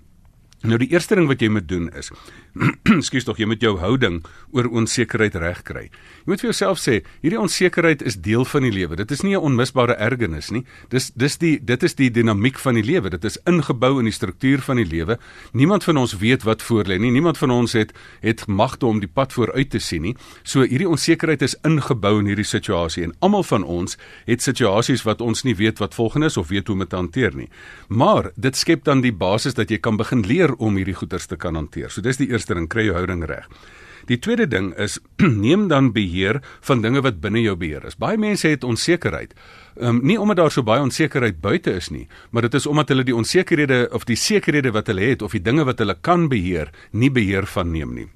Nou 0.67 0.79
die 0.79 0.91
eerste 0.91 1.15
ding 1.15 1.29
wat 1.31 1.41
jy 1.41 1.49
moet 1.55 1.69
doen 1.71 1.87
is 1.95 2.11
Ekskuus 2.99 3.27
tog, 3.29 3.39
jy 3.39 3.47
moet 3.47 3.63
jou 3.63 3.77
houding 3.79 4.17
oor 4.57 4.67
onsekerheid 4.81 5.37
regkry. 5.39 5.85
Jy 6.25 6.31
moet 6.33 6.43
vir 6.43 6.49
jouself 6.49 6.81
sê, 6.83 6.97
hierdie 7.23 7.39
onsekerheid 7.39 8.03
is 8.03 8.17
deel 8.25 8.47
van 8.49 8.67
die 8.67 8.73
lewe. 8.75 8.97
Dit 8.99 9.13
is 9.15 9.23
nie 9.23 9.37
'n 9.37 9.45
onmisbare 9.45 9.95
ergernis 9.95 10.51
nie. 10.51 10.65
Dis 10.91 11.11
dis 11.15 11.39
die 11.39 11.59
dit 11.63 11.83
is 11.83 11.95
die 11.95 12.11
dinamiek 12.11 12.59
van 12.59 12.75
die 12.75 12.83
lewe. 12.83 13.11
Dit 13.11 13.25
is 13.25 13.39
ingebou 13.47 13.99
in 13.99 14.05
die 14.05 14.13
struktuur 14.13 14.61
van 14.61 14.77
die 14.77 14.87
lewe. 14.87 15.19
Niemand 15.53 15.85
van 15.85 15.97
ons 15.97 16.19
weet 16.19 16.43
wat 16.43 16.63
voorlê 16.63 16.99
nie. 16.99 17.11
Niemand 17.11 17.39
van 17.39 17.51
ons 17.51 17.73
het 17.73 17.93
het 18.21 18.47
magte 18.47 18.87
om 18.87 19.01
die 19.01 19.09
pad 19.09 19.33
vooruit 19.33 19.71
te 19.71 19.79
sien 19.79 20.03
nie. 20.03 20.17
So 20.43 20.63
hierdie 20.63 20.89
onsekerheid 20.89 21.43
is 21.43 21.57
ingebou 21.63 22.19
in 22.19 22.27
hierdie 22.27 22.45
situasie 22.45 23.05
en 23.05 23.15
almal 23.21 23.43
van 23.43 23.63
ons 23.63 23.97
het 24.27 24.43
situasies 24.43 25.05
wat 25.05 25.21
ons 25.21 25.45
nie 25.45 25.55
weet 25.55 25.79
wat 25.79 25.95
volgende 25.95 26.27
is 26.27 26.37
of 26.37 26.49
weet 26.49 26.67
hoe 26.67 26.75
om 26.75 26.81
dit 26.81 26.91
te 26.91 26.97
hanteer 26.97 27.35
nie. 27.35 27.49
Maar 27.89 28.31
dit 28.37 28.57
skep 28.57 28.85
dan 28.85 29.01
die 29.01 29.13
basis 29.13 29.55
dat 29.55 29.71
jy 29.71 29.79
kan 29.79 29.97
begin 29.97 30.27
leer 30.27 30.48
om 30.57 30.77
hierdie 30.77 30.97
goeters 30.97 31.27
te 31.27 31.37
kan 31.37 31.55
hanteer. 31.55 31.91
So 31.91 32.01
dis 32.01 32.21
die 32.21 32.31
eerste 32.31 32.55
ding, 32.55 32.69
kry 32.69 32.89
jou 32.89 32.97
houding 32.97 33.25
reg. 33.29 33.49
Die 34.09 34.17
tweede 34.19 34.47
ding 34.49 34.71
is 34.81 34.97
neem 35.45 35.67
dan 35.69 35.93
beheer 35.93 36.41
van 36.65 36.83
dinge 36.83 37.03
wat 37.05 37.21
binne 37.21 37.43
jou 37.43 37.57
beheer 37.61 37.85
is. 37.85 37.99
Baie 38.01 38.17
mense 38.21 38.49
het 38.49 38.65
onsekerheid. 38.65 39.35
Um, 39.77 40.01
nie 40.03 40.17
omdat 40.21 40.41
daar 40.41 40.55
so 40.55 40.65
baie 40.65 40.83
onsekerheid 40.83 41.41
buite 41.45 41.75
is 41.77 41.91
nie, 41.93 42.07
maar 42.31 42.49
dit 42.49 42.55
is 42.55 42.67
omdat 42.67 42.89
hulle 42.89 43.05
die 43.05 43.17
onsekerhede 43.17 43.89
of 43.95 44.09
die 44.09 44.17
sekerhede 44.17 44.73
wat 44.75 44.89
hulle 44.89 45.11
het 45.13 45.23
of 45.23 45.37
die 45.37 45.43
dinge 45.45 45.67
wat 45.69 45.79
hulle 45.79 45.99
kan 46.01 46.29
beheer, 46.33 46.73
nie 46.91 47.13
beheer 47.13 47.47
van 47.47 47.71
neem 47.73 47.95
nie. 47.95 48.09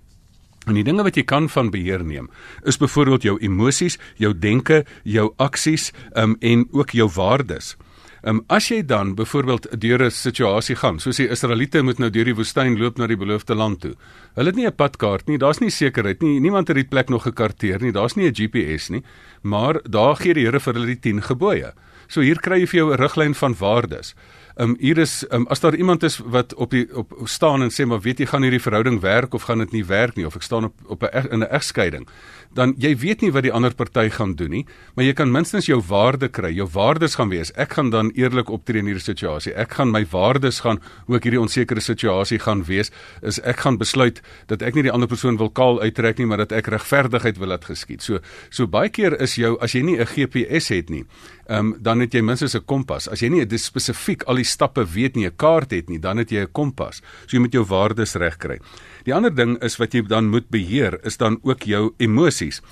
En 0.66 0.76
die 0.78 0.84
dinge 0.86 1.02
wat 1.02 1.16
jy 1.18 1.24
kan 1.26 1.48
van 1.50 1.72
beheer 1.74 2.04
neem, 2.06 2.28
is 2.64 2.78
byvoorbeeld 2.78 3.24
jou 3.26 3.36
emosies, 3.42 3.98
jou 4.16 4.30
denke, 4.34 4.84
jou 5.02 5.32
aksies, 5.42 5.90
um, 6.14 6.36
en 6.40 6.68
ook 6.70 6.94
jou 6.94 7.08
waardes. 7.10 7.74
Um, 8.22 8.44
as 8.46 8.68
jy 8.70 8.84
dan 8.86 9.16
byvoorbeeld 9.18 9.66
deur 9.82 10.04
'n 10.04 10.10
situasie 10.10 10.76
gaan, 10.76 11.00
soos 11.00 11.16
die 11.16 11.28
Israeliete 11.28 11.82
moet 11.82 11.98
nou 11.98 12.10
deur 12.10 12.24
die 12.24 12.34
woestyn 12.34 12.78
loop 12.78 12.96
na 12.96 13.06
die 13.06 13.16
beloofde 13.16 13.54
land 13.54 13.80
toe. 13.80 13.94
Hulle 14.34 14.46
het 14.46 14.56
nie 14.56 14.66
'n 14.66 14.74
padkaart 14.74 15.26
nie, 15.26 15.38
daar's 15.38 15.58
nie 15.58 15.70
sekerheid 15.70 16.22
nie, 16.22 16.40
niemand 16.40 16.68
het 16.68 16.76
die 16.76 16.84
plek 16.84 17.08
nog 17.08 17.22
gekarteer 17.22 17.82
nie, 17.82 17.92
daar's 17.92 18.14
nie 18.14 18.30
'n 18.30 18.34
GPS 18.34 18.90
nie, 18.90 19.02
maar 19.42 19.80
daar 19.90 20.16
gee 20.16 20.34
die 20.34 20.44
Here 20.44 20.60
vir 20.60 20.74
hulle 20.74 20.86
die 20.86 21.00
10 21.00 21.22
gebooie. 21.22 21.72
So 22.08 22.20
hier 22.20 22.36
kry 22.36 22.60
jy 22.60 22.66
vir 22.66 22.78
jou 22.78 22.92
'n 22.92 23.00
riglyn 23.00 23.34
van 23.34 23.54
waardes. 23.54 24.14
Um, 24.56 24.76
hier 24.78 24.98
is 24.98 25.24
um, 25.30 25.46
as 25.48 25.60
daar 25.60 25.74
iemand 25.74 26.02
is 26.02 26.18
wat 26.18 26.54
op 26.54 26.70
die 26.70 26.86
op 26.94 27.12
staan 27.24 27.62
en 27.62 27.70
sê 27.70 27.86
maar 27.86 28.00
weet 28.00 28.18
jy 28.18 28.26
gaan 28.26 28.42
hierdie 28.42 28.60
verhouding 28.60 29.00
werk 29.00 29.34
of 29.34 29.42
gaan 29.42 29.58
dit 29.58 29.72
nie 29.72 29.84
werk 29.84 30.16
nie 30.16 30.26
of 30.26 30.36
ek 30.36 30.42
staan 30.42 30.64
op 30.64 30.74
op 30.86 31.02
'n 31.02 31.32
in 31.32 31.40
'n 31.40 31.48
egskeiding 31.48 32.06
dan 32.54 32.74
jy 32.80 32.92
weet 33.00 33.22
nie 33.24 33.30
wat 33.32 33.46
die 33.46 33.52
ander 33.52 33.74
party 33.74 34.08
gaan 34.12 34.34
doen 34.36 34.50
nie, 34.50 34.62
maar 34.94 35.06
jy 35.06 35.14
kan 35.16 35.32
minstens 35.32 35.68
jou 35.68 35.80
waarde 35.88 36.28
kry. 36.28 36.52
Jou 36.56 36.66
waardes 36.72 37.16
gaan 37.18 37.32
wees. 37.32 37.52
Ek 37.56 37.76
gaan 37.78 37.90
dan 37.90 38.12
eerlik 38.18 38.50
optree 38.52 38.82
in 38.82 38.90
hierdie 38.90 39.04
situasie. 39.04 39.54
Ek 39.54 39.78
gaan 39.78 39.92
my 39.92 40.04
waardes 40.12 40.60
gaan 40.64 40.80
hoe 41.06 41.16
ek 41.16 41.28
hierdie 41.28 41.40
onsekere 41.40 41.80
situasie 41.80 42.38
gaan 42.42 42.64
wees, 42.68 42.92
is 43.22 43.40
ek 43.48 43.64
gaan 43.64 43.78
besluit 43.80 44.22
dat 44.52 44.62
ek 44.62 44.76
nie 44.76 44.86
die 44.88 44.92
ander 44.92 45.08
persoon 45.08 45.38
wil 45.40 45.50
kaal 45.50 45.80
uittrek 45.82 46.20
nie, 46.20 46.28
maar 46.28 46.44
dat 46.44 46.52
ek 46.52 46.70
regverdigheid 46.72 47.40
wil 47.40 47.52
laat 47.54 47.64
geskied. 47.68 48.02
So 48.04 48.20
so 48.50 48.66
baie 48.66 48.92
keer 48.92 49.16
is 49.20 49.38
jou 49.40 49.56
as 49.60 49.74
jy 49.74 49.82
nie 49.82 49.98
'n 49.98 50.06
GPS 50.06 50.68
het 50.68 50.90
nie, 50.90 51.04
ehm 51.48 51.72
um, 51.72 51.76
dan 51.80 52.00
het 52.00 52.14
jy 52.14 52.20
minstens 52.20 52.54
'n 52.54 52.64
kompas. 52.64 53.08
As 53.08 53.20
jy 53.20 53.28
nie 53.28 53.58
spesifiek 53.58 54.22
al 54.24 54.36
die 54.36 54.44
stappe 54.44 54.84
weet 54.84 55.16
nie, 55.16 55.26
'n 55.26 55.36
kaart 55.36 55.70
het 55.70 55.88
nie, 55.88 55.98
dan 55.98 56.18
het 56.18 56.30
jy 56.30 56.42
'n 56.42 56.52
kompas. 56.52 57.02
So 57.26 57.36
jy 57.36 57.40
moet 57.40 57.52
jou 57.52 57.64
waardes 57.64 58.14
reg 58.14 58.36
kry. 58.36 58.58
Die 59.04 59.14
ander 59.14 59.34
ding 59.34 59.56
is 59.62 59.76
wat 59.76 59.94
jy 59.94 60.02
dan 60.06 60.30
moet 60.30 60.48
beheer 60.50 60.98
is 61.06 61.16
dan 61.16 61.38
ook 61.42 61.62
jou 61.62 61.92
emosies. 61.98 62.62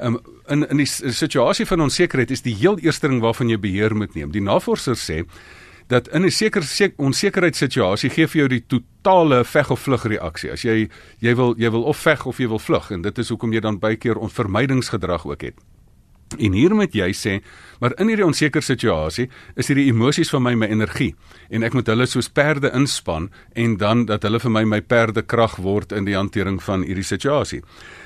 Um, 0.00 0.18
in 0.46 0.68
in 0.68 0.76
die 0.76 0.86
situasie 0.86 1.66
van 1.66 1.80
onsekerheid 1.80 2.30
is 2.30 2.42
die 2.42 2.54
heel 2.54 2.78
eerste 2.78 3.08
ding 3.08 3.20
waarvan 3.20 3.48
jy 3.48 3.58
beheer 3.58 3.96
moet 3.96 4.14
neem. 4.14 4.30
Die 4.32 4.42
navorsers 4.44 5.02
sê 5.10 5.24
dat 5.88 6.08
in 6.08 6.24
'n 6.24 6.30
sekere 6.30 6.92
onsekerheidssituasie 6.96 8.10
gee 8.10 8.26
vir 8.26 8.38
jou 8.40 8.48
die 8.48 8.64
totale 8.66 9.44
veg 9.44 9.70
of 9.70 9.80
vlug 9.80 10.04
reaksie. 10.04 10.52
As 10.52 10.62
jy 10.62 10.88
jy 11.20 11.34
wil 11.34 11.54
jy 11.58 11.70
wil 11.70 11.82
of 11.82 11.96
veg 11.96 12.26
of 12.26 12.38
jy 12.38 12.48
wil 12.48 12.58
vlug 12.58 12.90
en 12.90 13.02
dit 13.02 13.18
is 13.18 13.28
hoekom 13.28 13.52
jy 13.52 13.60
dan 13.60 13.78
baie 13.78 13.96
keer 13.96 14.16
onvermydingsgedrag 14.18 15.26
ook 15.26 15.40
het. 15.40 15.54
En 16.36 16.52
hier 16.52 16.74
moet 16.76 16.92
jy 16.94 17.08
sê, 17.16 17.38
maar 17.80 17.94
in 17.96 18.10
hierdie 18.10 18.26
onseker 18.26 18.62
situasie 18.62 19.28
is 19.56 19.70
hierdie 19.70 19.86
emosies 19.88 20.30
van 20.34 20.42
my 20.44 20.54
my 20.58 20.66
energie 20.68 21.14
en 21.48 21.64
ek 21.64 21.76
moet 21.76 21.88
hulle 21.88 22.06
soos 22.06 22.28
perde 22.28 22.68
inspann 22.74 23.30
en 23.56 23.76
dan 23.80 24.04
dat 24.10 24.26
hulle 24.26 24.40
vir 24.42 24.52
my 24.52 24.64
my 24.68 24.80
perde 24.80 25.22
krag 25.22 25.56
word 25.64 25.92
in 25.92 26.04
die 26.04 26.16
hantering 26.18 26.60
van 26.62 26.84
hierdie 26.84 27.06
situasie. 27.06 27.62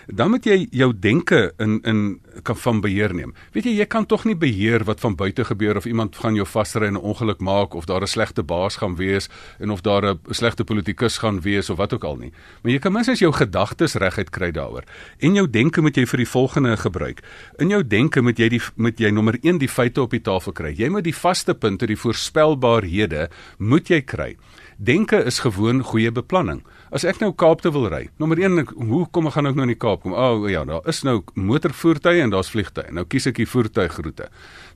Dan 0.07 0.31
moet 0.31 0.47
jy 0.47 0.67
jou 0.71 0.93
denke 0.93 1.51
in 1.59 1.81
in 1.89 2.21
kan 2.43 2.57
van 2.57 2.81
beheer 2.81 3.15
neem. 3.15 3.35
Weet 3.53 3.65
jy, 3.65 3.75
jy 3.77 3.87
kan 3.87 4.07
tog 4.07 4.25
nie 4.25 4.37
beheer 4.37 4.85
wat 4.85 5.01
van 5.01 5.17
buite 5.17 5.45
gebeur 5.45 5.77
of 5.77 5.87
iemand 5.87 6.17
gaan 6.17 6.35
jou 6.35 6.47
vasry 6.47 6.87
en 6.87 6.95
'n 6.95 7.03
ongeluk 7.03 7.41
maak 7.41 7.75
of 7.75 7.85
daar 7.85 8.03
'n 8.03 8.07
slegte 8.07 8.43
baas 8.43 8.77
gaan 8.77 8.97
wees 8.97 9.29
en 9.59 9.71
of 9.71 9.81
daar 9.81 10.05
'n 10.05 10.19
slegte 10.31 10.65
politikus 10.65 11.19
gaan 11.19 11.41
wees 11.41 11.71
of 11.71 11.77
wat 11.77 11.93
ook 11.93 12.05
al 12.05 12.17
nie. 12.17 12.33
Maar 12.63 12.73
jy 12.73 12.79
kan 12.79 12.93
minstens 12.93 13.19
jou 13.19 13.33
gedagtes 13.33 13.95
reguit 13.95 14.31
kry 14.31 14.51
daaroor. 14.51 14.85
En 15.19 15.35
jou 15.35 15.51
denke 15.51 15.81
moet 15.81 15.97
jy 15.97 16.07
vir 16.07 16.17
die 16.17 16.29
volgende 16.29 16.77
gebruik. 16.77 17.21
In 17.59 17.69
jou 17.69 17.87
denke 17.87 18.21
moet 18.23 18.39
jy 18.39 18.49
die 18.49 18.63
moet 18.77 18.99
jy 18.99 19.11
nommer 19.11 19.39
1 19.43 19.59
die 19.59 19.69
feite 19.69 20.03
op 20.03 20.11
die 20.11 20.21
tafel 20.21 20.53
kry. 20.53 20.75
Jy 20.77 20.89
moet 20.89 21.05
die 21.05 21.17
vaste 21.17 21.55
punte, 21.55 21.87
die 21.87 21.97
voorspelbaarhede 21.97 23.31
moet 23.59 23.89
jy 23.89 24.01
kry. 24.01 24.37
Denke 24.83 25.25
is 25.25 25.39
gewoon 25.39 25.83
goeie 25.87 26.11
beplanning. 26.11 26.65
As 26.91 27.05
ek 27.07 27.21
nou 27.23 27.29
Kaap 27.39 27.61
toe 27.63 27.71
wil 27.71 27.85
ry, 27.93 28.01
nommer 28.19 28.41
1, 28.41 28.65
hoe 28.89 29.05
kom 29.15 29.29
ek 29.31 29.37
gaan 29.37 29.47
ek 29.47 29.55
nou 29.55 29.67
in 29.69 29.71
die 29.71 29.79
Kaap 29.79 30.03
kom? 30.03 30.11
O 30.11 30.25
oh, 30.41 30.49
ja, 30.51 30.65
daar 30.67 30.83
is 30.91 31.05
nou 31.07 31.21
motorvoertuie 31.39 32.25
en 32.25 32.33
daar's 32.35 32.51
vliegtye. 32.51 32.89
Nou 32.91 33.05
kies 33.07 33.29
ek 33.31 33.39
die 33.39 33.47
voertuigroete. 33.47 34.27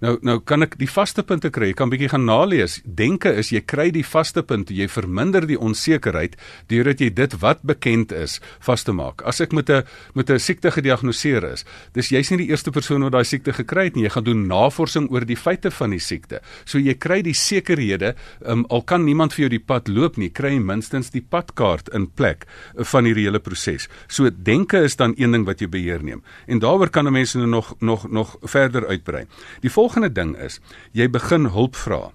Nou 0.05 0.17
nou 0.27 0.39
kan 0.45 0.63
ek 0.67 0.77
die 0.81 0.89
vaste 0.91 1.23
punte 1.27 1.51
kry. 1.55 1.71
Ek 1.73 1.79
kan 1.81 1.91
bietjie 1.93 2.11
gaan 2.13 2.27
nalees. 2.29 2.81
Denke 2.85 3.33
is 3.41 3.51
jy 3.55 3.63
kry 3.65 3.89
die 3.95 4.05
vaste 4.05 4.43
punte, 4.47 4.75
jy 4.77 4.89
verminder 4.93 5.47
die 5.49 5.59
onsekerheid 5.59 6.37
deurdat 6.71 7.01
jy 7.01 7.11
dit 7.17 7.37
wat 7.41 7.63
bekend 7.67 8.13
is 8.13 8.39
vas 8.67 8.85
te 8.85 8.93
maak. 8.97 9.25
As 9.25 9.41
ek 9.41 9.53
met 9.53 9.71
'n 9.71 9.85
met 10.15 10.31
'n 10.31 10.39
siekte 10.39 10.71
gediagnoseer 10.71 11.45
is, 11.53 11.65
dis 11.95 12.11
jy's 12.11 12.31
nie 12.31 12.39
die 12.39 12.51
eerste 12.51 12.71
persoon 12.71 13.03
wat 13.03 13.13
daai 13.13 13.25
siekte 13.25 13.53
gekry 13.53 13.85
het 13.85 13.97
nie. 13.97 14.05
Jy 14.05 14.11
gaan 14.11 14.25
doen 14.25 14.47
navorsing 14.47 15.11
oor 15.11 15.25
die 15.25 15.37
feite 15.37 15.71
van 15.71 15.91
die 15.91 15.99
siekte. 15.99 16.41
So 16.65 16.79
jy 16.79 16.95
kry 16.95 17.23
die 17.23 17.35
sekerhede, 17.35 18.15
um, 18.47 18.67
al 18.69 18.83
kan 18.83 19.05
niemand 19.05 19.33
vir 19.33 19.49
jou 19.49 19.49
die 19.49 19.65
pad 19.67 19.89
loop 19.89 20.17
nie, 20.17 20.31
kry 20.31 20.51
jy 20.51 20.61
minstens 20.61 21.11
die 21.11 21.23
padkaart 21.23 21.89
in 21.95 22.07
plek 22.07 22.47
van 22.75 23.05
hierdie 23.05 23.25
hele 23.25 23.41
proses. 23.41 23.89
So 24.09 24.31
denke 24.31 24.83
is 24.85 24.97
dan 24.97 25.15
een 25.17 25.33
ding 25.33 25.47
wat 25.47 25.61
jy 25.61 25.69
beheer 25.69 26.03
neem. 26.03 26.23
En 26.47 26.59
daaroor 26.59 26.91
kan 26.91 27.07
'n 27.07 27.13
mens 27.13 27.35
nou 27.35 27.47
nog 27.47 27.75
nog 27.81 28.09
nog 28.11 28.37
verder 28.43 28.87
uitbrei. 28.87 29.27
Die 29.61 29.71
volgende 29.71 29.86
ding 30.13 30.35
is 30.37 30.61
jy 30.93 31.09
begin 31.09 31.51
hulp 31.55 31.77
vra. 31.77 32.11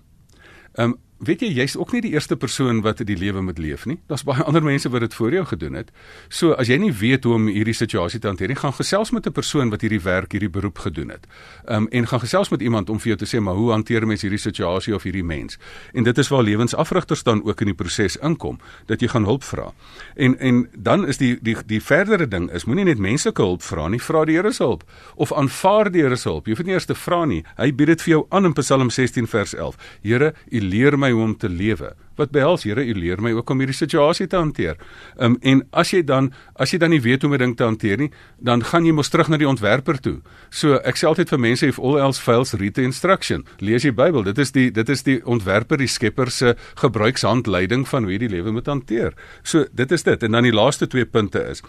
Ehm 0.78 0.94
um, 0.94 1.00
weet 1.22 1.44
jy 1.46 1.52
jy's 1.54 1.76
ook 1.78 1.92
nie 1.94 2.02
die 2.02 2.14
eerste 2.16 2.36
persoon 2.36 2.82
wat 2.82 3.02
die 3.06 3.18
lewe 3.18 3.42
moet 3.46 3.60
leef 3.62 3.86
nie. 3.86 4.00
Daar's 4.10 4.24
baie 4.26 4.44
ander 4.44 4.64
mense 4.66 4.90
wat 4.90 5.04
dit 5.06 5.14
voor 5.14 5.34
jou 5.36 5.44
gedoen 5.46 5.78
het. 5.78 5.92
So 6.30 6.56
as 6.58 6.70
jy 6.72 6.80
nie 6.82 6.92
weet 6.92 7.28
hoe 7.28 7.36
om 7.38 7.48
hierdie 7.48 7.76
situasie 7.78 8.20
te 8.20 8.28
hanteer 8.28 8.50
nie, 8.50 8.58
gaan 8.58 8.74
gesels 8.74 9.12
met 9.12 9.28
'n 9.28 9.32
persoon 9.32 9.70
wat 9.70 9.82
hierdie 9.82 10.02
werk, 10.02 10.32
hierdie 10.32 10.50
beroep 10.50 10.80
gedoen 10.80 11.10
het. 11.10 11.28
Ehm 11.66 11.84
um, 11.84 11.88
en 11.92 12.08
gaan 12.08 12.20
gesels 12.20 12.50
met 12.50 12.62
iemand 12.62 12.90
om 12.90 13.00
vir 13.00 13.16
jou 13.16 13.18
te 13.18 13.38
sê 13.38 13.40
maar 13.40 13.54
hoe 13.54 13.72
hanteer 13.72 14.08
mense 14.08 14.26
hierdie 14.26 14.40
situasie 14.40 14.96
of 14.96 15.04
hierdie 15.04 15.24
mens? 15.24 15.58
En 15.94 16.04
dit 16.04 16.18
is 16.18 16.28
waar 16.28 16.44
lewensafrigters 16.44 17.24
dan 17.24 17.44
ook 17.44 17.62
in 17.62 17.68
die 17.68 17.76
proses 17.76 18.18
inkom 18.18 18.60
dat 18.86 19.02
jy 19.02 19.08
gaan 19.08 19.24
hulp 19.24 19.44
vra. 19.44 19.74
En 20.16 20.40
en 20.40 20.70
dan 20.78 21.08
is 21.08 21.18
die 21.18 21.38
die 21.42 21.58
die 21.66 21.82
verdere 21.82 22.28
ding 22.28 22.52
is 22.52 22.66
moenie 22.66 22.86
net 22.86 22.98
menslike 22.98 23.42
hulp 23.42 23.62
vra 23.62 23.88
nie, 23.88 24.02
vra 24.02 24.26
die 24.26 24.36
Here 24.36 24.52
se 24.52 24.64
hulp 24.64 24.84
of 25.16 25.34
aanvaar 25.34 25.92
die 25.92 26.02
Here 26.02 26.16
se 26.16 26.30
hulp. 26.30 26.48
Jy 26.48 26.56
hoef 26.56 26.66
nie 26.66 26.74
eers 26.74 26.86
te 26.86 26.96
vra 26.96 27.26
nie. 27.26 27.44
Hy 27.58 27.72
bied 27.72 27.88
dit 27.88 28.02
vir 28.02 28.12
jou 28.12 28.26
aan 28.30 28.46
in 28.46 28.54
Psalm 28.54 28.90
16 28.90 29.28
vers 29.28 29.54
11. 29.54 29.78
Here, 30.02 30.34
U 30.52 30.60
leer 30.60 30.98
my 30.98 31.11
hoe 31.12 31.24
om 31.24 31.38
te 31.38 31.50
lewe. 31.50 31.94
Wat 32.20 32.32
behels 32.32 32.64
Here, 32.68 32.84
U 32.84 32.94
leer 32.94 33.22
my 33.22 33.32
ook 33.34 33.50
om 33.50 33.62
hierdie 33.64 33.76
situasie 33.76 34.28
te 34.28 34.38
hanteer. 34.38 34.78
Um, 35.18 35.38
en 35.42 35.64
as 35.72 35.94
jy 35.94 36.04
dan 36.06 36.32
as 36.56 36.74
jy 36.74 36.80
dan 36.82 36.92
nie 36.94 37.02
weet 37.02 37.24
hoe 37.24 37.32
om 37.32 37.36
'n 37.36 37.40
ding 37.40 37.56
te 37.58 37.64
hanteer 37.64 37.98
nie, 37.98 38.12
dan 38.40 38.64
gaan 38.64 38.86
jy 38.86 38.92
mos 38.92 39.10
terug 39.10 39.30
na 39.30 39.38
die 39.38 39.48
ontwerper 39.48 40.00
toe. 40.00 40.22
So 40.50 40.76
ek 40.84 40.98
sê 40.98 41.08
altyd 41.08 41.30
vir 41.30 41.40
mense 41.40 41.68
if 41.68 41.80
all 41.80 41.98
else 41.98 42.22
fails 42.22 42.54
read 42.54 42.74
the 42.74 42.84
instruction. 42.84 43.46
Lees 43.60 43.84
die 43.84 43.92
Bybel. 43.92 44.24
Dit 44.24 44.38
is 44.38 44.52
die 44.52 44.72
dit 44.72 44.90
is 44.90 45.04
die 45.04 45.22
ontwerper, 45.26 45.78
die 45.78 45.88
skepper 45.88 46.32
se 46.32 46.56
gebruikshandleiding 46.76 47.88
van 47.88 48.04
hoe 48.04 48.12
jy 48.12 48.18
die 48.18 48.36
lewe 48.36 48.52
moet 48.52 48.66
hanteer. 48.66 49.14
So 49.44 49.66
dit 49.74 49.92
is 49.92 50.04
dit. 50.04 50.24
En 50.24 50.32
dan 50.32 50.44
die 50.44 50.54
laaste 50.54 50.88
twee 50.88 51.06
punte 51.06 51.40
is, 51.50 51.62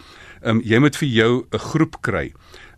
um, 0.43 0.61
jy 0.61 0.79
moet 0.79 0.97
vir 0.97 1.09
jou 1.09 1.47
'n 1.53 1.59
groep 1.59 2.03
kry. 2.03 2.33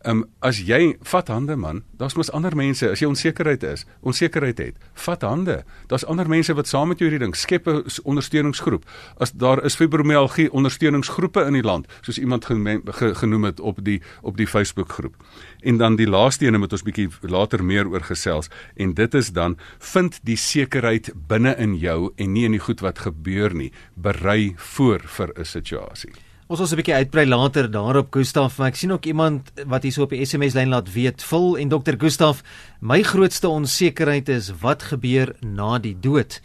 Ehm 0.05 0.19
um, 0.19 0.25
as 0.45 0.59
jy 0.61 0.97
vat 1.09 1.31
hande 1.33 1.55
man, 1.57 1.79
daar's 1.97 2.13
mos 2.15 2.29
ander 2.37 2.53
mense 2.57 2.85
as 2.93 3.01
jy 3.01 3.07
onsekerheid 3.09 3.63
is, 3.65 3.87
onsekerheid 4.05 4.59
het. 4.61 4.83
Vat 5.07 5.23
hande. 5.25 5.63
Daar's 5.89 6.05
ander 6.05 6.29
mense 6.29 6.53
wat 6.53 6.69
saam 6.69 6.91
met 6.93 7.01
jou 7.01 7.09
hierdie 7.09 7.23
ding 7.23 7.33
skep 7.37 7.67
'n 7.67 7.85
ondersteuningsgroep. 8.05 8.85
As 9.17 9.33
daar 9.33 9.65
is 9.65 9.77
fibromialgie 9.77 10.53
ondersteuningsgroepe 10.53 11.41
in 11.47 11.53
die 11.53 11.63
land, 11.63 11.87
soos 12.03 12.19
iemand 12.19 12.45
genoem 12.45 13.45
het 13.45 13.61
op 13.61 13.85
die 13.85 14.03
op 14.23 14.37
die 14.37 14.47
Facebook 14.47 14.93
groep. 14.93 15.17
En 15.63 15.77
dan 15.77 15.97
die 15.97 16.09
laaste 16.09 16.47
ene 16.47 16.59
moet 16.59 16.73
ons 16.73 16.83
bietjie 16.83 17.09
later 17.21 17.65
meer 17.65 17.89
oor 17.89 18.03
gesels 18.03 18.51
en 18.77 18.95
dit 18.95 19.15
is 19.15 19.33
dan 19.33 19.57
vind 19.79 20.21
die 20.23 20.37
sekerheid 20.37 21.13
binne 21.29 21.57
in 21.57 21.79
jou 21.79 22.13
en 22.17 22.33
nie 22.33 22.45
in 22.45 22.53
die 22.53 22.61
goed 22.61 22.81
wat 22.81 22.99
gebeur 22.99 23.55
nie. 23.55 23.73
Berei 23.95 24.55
voor 24.57 25.01
vir 25.01 25.33
'n 25.37 25.45
situasie. 25.45 26.24
Ons 26.45 26.61
ons 26.61 26.73
'n 26.73 26.77
bietjie 26.77 26.95
uitbrei 26.95 27.25
later 27.25 27.71
daarop 27.71 28.13
Gustaf, 28.13 28.59
maar 28.59 28.69
ek 28.69 28.77
sien 28.77 28.93
ook 28.93 29.07
iemand 29.07 29.51
wat 29.65 29.83
hierso 29.83 30.03
op 30.03 30.11
die 30.11 30.25
SMS 30.25 30.53
lyn 30.53 30.69
laat 30.69 30.93
weet, 30.93 31.23
vul 31.23 31.57
en 31.57 31.69
dokter 31.69 31.97
Gustaf, 31.99 32.43
my 32.81 33.03
grootste 33.03 33.49
onsekerheid 33.49 34.29
is 34.29 34.53
wat 34.61 34.83
gebeur 34.83 35.35
na 35.41 35.79
die 35.79 35.97
dood. 35.99 36.43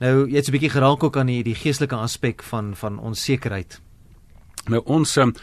Nou, 0.00 0.26
jy 0.26 0.36
het 0.36 0.48
'n 0.48 0.52
bietjie 0.52 0.70
geraak 0.70 1.04
ook 1.04 1.16
aan 1.16 1.26
die, 1.26 1.42
die 1.42 1.54
geestelike 1.54 1.96
aspek 1.96 2.42
van 2.42 2.74
van 2.74 2.98
onsekerheid. 2.98 3.80
Nou 4.68 4.80
ons 4.86 5.16
um, 5.16 5.34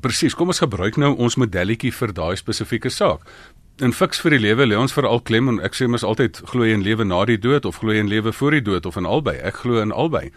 presies, 0.00 0.34
kom 0.34 0.48
ons 0.48 0.60
gebruik 0.60 0.96
nou 0.96 1.16
ons 1.16 1.36
modelletjie 1.36 1.92
vir 1.92 2.12
daai 2.12 2.36
spesifieke 2.36 2.90
saak 2.90 3.20
in 3.76 3.92
fiks 3.92 4.22
vir 4.24 4.32
die 4.32 4.40
lewe 4.40 4.64
lê 4.64 4.76
ons 4.80 4.94
veral 4.96 5.18
klem 5.28 5.50
en 5.50 5.58
ek 5.64 5.74
sê 5.76 5.84
mos 5.90 6.04
altyd 6.06 6.38
glo 6.48 6.64
jy 6.64 6.78
in 6.78 6.84
lewe 6.84 7.04
na 7.04 7.18
die 7.28 7.36
dood 7.36 7.66
of 7.68 7.82
glo 7.82 7.92
jy 7.92 8.00
in 8.06 8.08
lewe 8.08 8.32
voor 8.32 8.54
die 8.56 8.64
dood 8.64 8.86
of 8.88 8.96
in 8.96 9.04
albei? 9.04 9.34
Ek 9.36 9.58
glo 9.66 9.82
in 9.82 9.92
albei. 9.92 10.30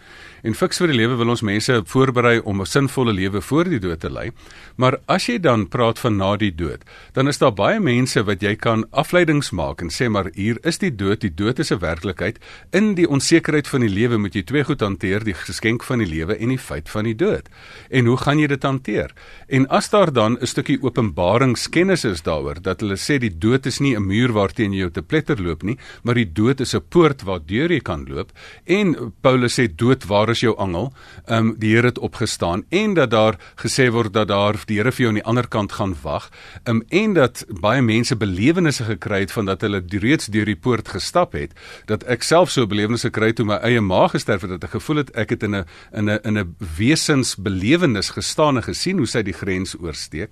En 0.44 0.56
fiks 0.56 0.80
vir 0.80 0.92
die 0.92 0.98
lewe 0.98 1.16
wil 1.20 1.32
ons 1.32 1.42
mense 1.44 1.78
voorberei 1.88 2.40
om 2.44 2.60
'n 2.60 2.66
sinvolle 2.66 3.12
lewe 3.16 3.40
voor 3.40 3.64
die 3.64 3.80
dood 3.80 4.00
te 4.00 4.10
lei. 4.10 4.30
Maar 4.76 4.98
as 5.08 5.26
jy 5.26 5.38
dan 5.40 5.68
praat 5.68 5.98
van 5.98 6.16
na 6.16 6.36
die 6.36 6.54
dood 6.54 6.84
dan 7.14 7.28
is 7.28 7.38
daar 7.38 7.52
baie 7.52 7.80
mense 7.80 8.22
wat 8.24 8.42
jy 8.42 8.56
kan 8.56 8.84
afleidings 8.90 9.50
maak 9.50 9.80
en 9.80 9.88
sê 9.88 10.08
maar 10.10 10.30
hier 10.34 10.58
is 10.62 10.78
die 10.78 10.96
dood 10.96 11.20
die 11.20 11.34
dood 11.34 11.58
is 11.58 11.72
'n 11.72 11.78
werklikheid. 11.78 12.38
In 12.72 12.94
die 12.94 13.08
onsekerheid 13.08 13.68
van 13.68 13.80
die 13.80 13.88
lewe 13.88 14.18
moet 14.18 14.34
jy 14.34 14.42
twee 14.42 14.64
goed 14.64 14.80
hanteer 14.80 15.24
die 15.24 15.34
geskenk 15.34 15.82
van 15.82 15.98
die 15.98 16.08
lewe 16.08 16.36
en 16.36 16.48
die 16.48 16.58
feit 16.58 16.88
van 16.90 17.04
die 17.04 17.16
dood. 17.16 17.48
En 17.90 18.04
hoe 18.04 18.16
gaan 18.16 18.38
jy 18.38 18.46
dit 18.46 18.62
hanteer? 18.62 19.10
En 19.48 19.68
as 19.68 19.88
daar 19.88 20.12
dan 20.12 20.36
'n 20.40 20.46
stukkie 20.46 20.82
openbaringskennis 20.82 22.04
is 22.04 22.22
daaroor 22.22 22.62
dat 22.62 22.80
hulle 22.80 22.96
sê 22.96 23.18
die 23.18 23.29
die 23.30 23.38
dood 23.38 23.66
is 23.66 23.80
nie 23.80 23.94
'n 23.96 24.06
muur 24.06 24.32
waarteen 24.32 24.72
jy 24.72 24.90
te 24.90 25.02
pletter 25.02 25.40
loop 25.40 25.62
nie, 25.62 25.78
maar 26.02 26.14
die 26.14 26.30
dood 26.32 26.60
is 26.60 26.74
'n 26.74 26.82
poort 26.88 27.22
waardeur 27.22 27.70
jy 27.70 27.80
kan 27.80 28.06
loop. 28.08 28.32
En 28.66 29.12
Paulus 29.22 29.58
sê 29.58 29.68
dood, 29.68 30.04
waar 30.04 30.30
is 30.30 30.40
jou 30.40 30.56
angel? 30.56 30.92
Ehm 31.26 31.38
um, 31.38 31.54
die 31.58 31.70
Here 31.70 31.86
het 31.86 31.98
opgestaan 31.98 32.64
en 32.70 32.94
dat 32.94 33.10
daar 33.10 33.38
gesê 33.56 33.90
word 33.90 34.12
dat 34.12 34.28
daar 34.28 34.56
die 34.66 34.76
Here 34.76 34.92
vir 34.92 35.04
jou 35.04 35.08
aan 35.08 35.20
die 35.20 35.24
ander 35.24 35.48
kant 35.48 35.72
gaan 35.72 35.94
wag. 36.02 36.30
Ehm 36.64 36.76
um, 36.76 36.82
en 36.88 37.14
dat 37.14 37.44
baie 37.60 37.82
mense 37.82 38.16
belewennisse 38.16 38.84
gekry 38.84 39.20
het 39.20 39.32
van 39.32 39.44
dat 39.44 39.60
hulle 39.60 39.82
reeds 39.88 40.26
deur 40.26 40.44
die 40.44 40.56
poort 40.56 40.88
gestap 40.88 41.32
het, 41.32 41.52
dat 41.86 42.04
ek 42.04 42.22
self 42.22 42.50
so 42.50 42.66
belewennisse 42.66 43.10
gekry 43.10 43.30
het 43.30 43.36
toe 43.36 43.46
my 43.46 43.58
eie 43.66 43.80
ma 43.80 44.08
gesterf 44.08 44.42
het 44.42 44.50
dat 44.50 44.64
ek 44.64 44.76
gevoel 44.78 45.02
het 45.02 45.10
ek 45.16 45.30
het 45.30 45.42
in 45.42 45.54
'n 45.56 45.64
in 45.92 46.10
'n 46.10 46.18
in 46.24 46.38
'n 46.38 46.56
wesensbelewenis 46.76 48.10
gestaan 48.10 48.56
en 48.56 48.62
gesien 48.62 48.98
hoe 48.98 49.06
sy 49.06 49.22
die 49.22 49.32
grens 49.32 49.76
oorsteek. 49.78 50.30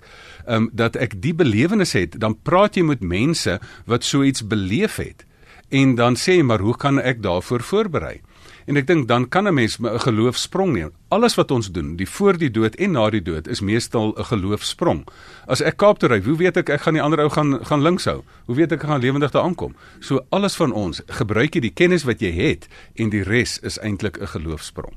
Um, 0.48 0.70
dat 0.72 0.96
ek 0.96 1.18
die 1.20 1.34
belewenis 1.34 1.92
het, 1.92 2.14
dan 2.20 2.38
praat 2.42 2.76
jy 2.76 2.82
met 2.82 3.02
mense 3.04 3.58
wat 3.84 4.04
so 4.04 4.22
iets 4.24 4.46
beleef 4.46 4.96
het. 4.96 5.26
En 5.68 5.94
dan 5.94 6.16
sê 6.16 6.38
jy 6.38 6.42
maar 6.48 6.64
hoe 6.64 6.76
kan 6.76 6.96
ek 7.00 7.20
daarvoor 7.22 7.60
voorberei? 7.60 8.20
En 8.68 8.76
ek 8.76 8.84
dink 8.88 9.08
dan 9.08 9.28
kan 9.28 9.48
'n 9.48 9.54
mens 9.54 9.78
'n 9.80 10.00
geloofsprong 10.00 10.72
neem. 10.72 10.92
Alles 11.08 11.34
wat 11.34 11.50
ons 11.50 11.70
doen, 11.72 11.96
die 11.96 12.08
voor 12.08 12.36
die 12.36 12.50
dood 12.50 12.74
en 12.74 12.90
na 12.90 13.10
die 13.10 13.22
dood, 13.22 13.48
is 13.48 13.60
meestal 13.60 14.14
'n 14.16 14.24
geloofsprong. 14.24 15.06
As 15.46 15.60
ek 15.60 15.76
Kaap 15.76 15.98
toe 15.98 16.08
ry, 16.08 16.20
hoe 16.20 16.36
weet 16.36 16.56
ek 16.56 16.68
ek 16.68 16.80
gaan 16.80 16.94
die 16.94 17.02
ander 17.02 17.20
ou 17.20 17.30
gaan 17.30 17.64
gaan 17.64 17.82
links 17.82 18.04
hou? 18.04 18.22
Hoe 18.46 18.56
weet 18.56 18.72
ek 18.72 18.82
ek 18.82 18.88
gaan 18.88 19.00
lewendig 19.00 19.30
daar 19.30 19.42
aankom? 19.42 19.74
So 20.00 20.20
alles 20.30 20.54
van 20.56 20.72
ons, 20.72 21.02
gebruik 21.06 21.54
jy 21.54 21.60
die 21.60 21.74
kennis 21.74 22.04
wat 22.04 22.20
jy 22.20 22.32
het 22.32 22.68
en 22.94 23.10
die 23.10 23.22
res 23.22 23.58
is 23.58 23.78
eintlik 23.78 24.20
'n 24.20 24.26
geloofsprong. 24.26 24.94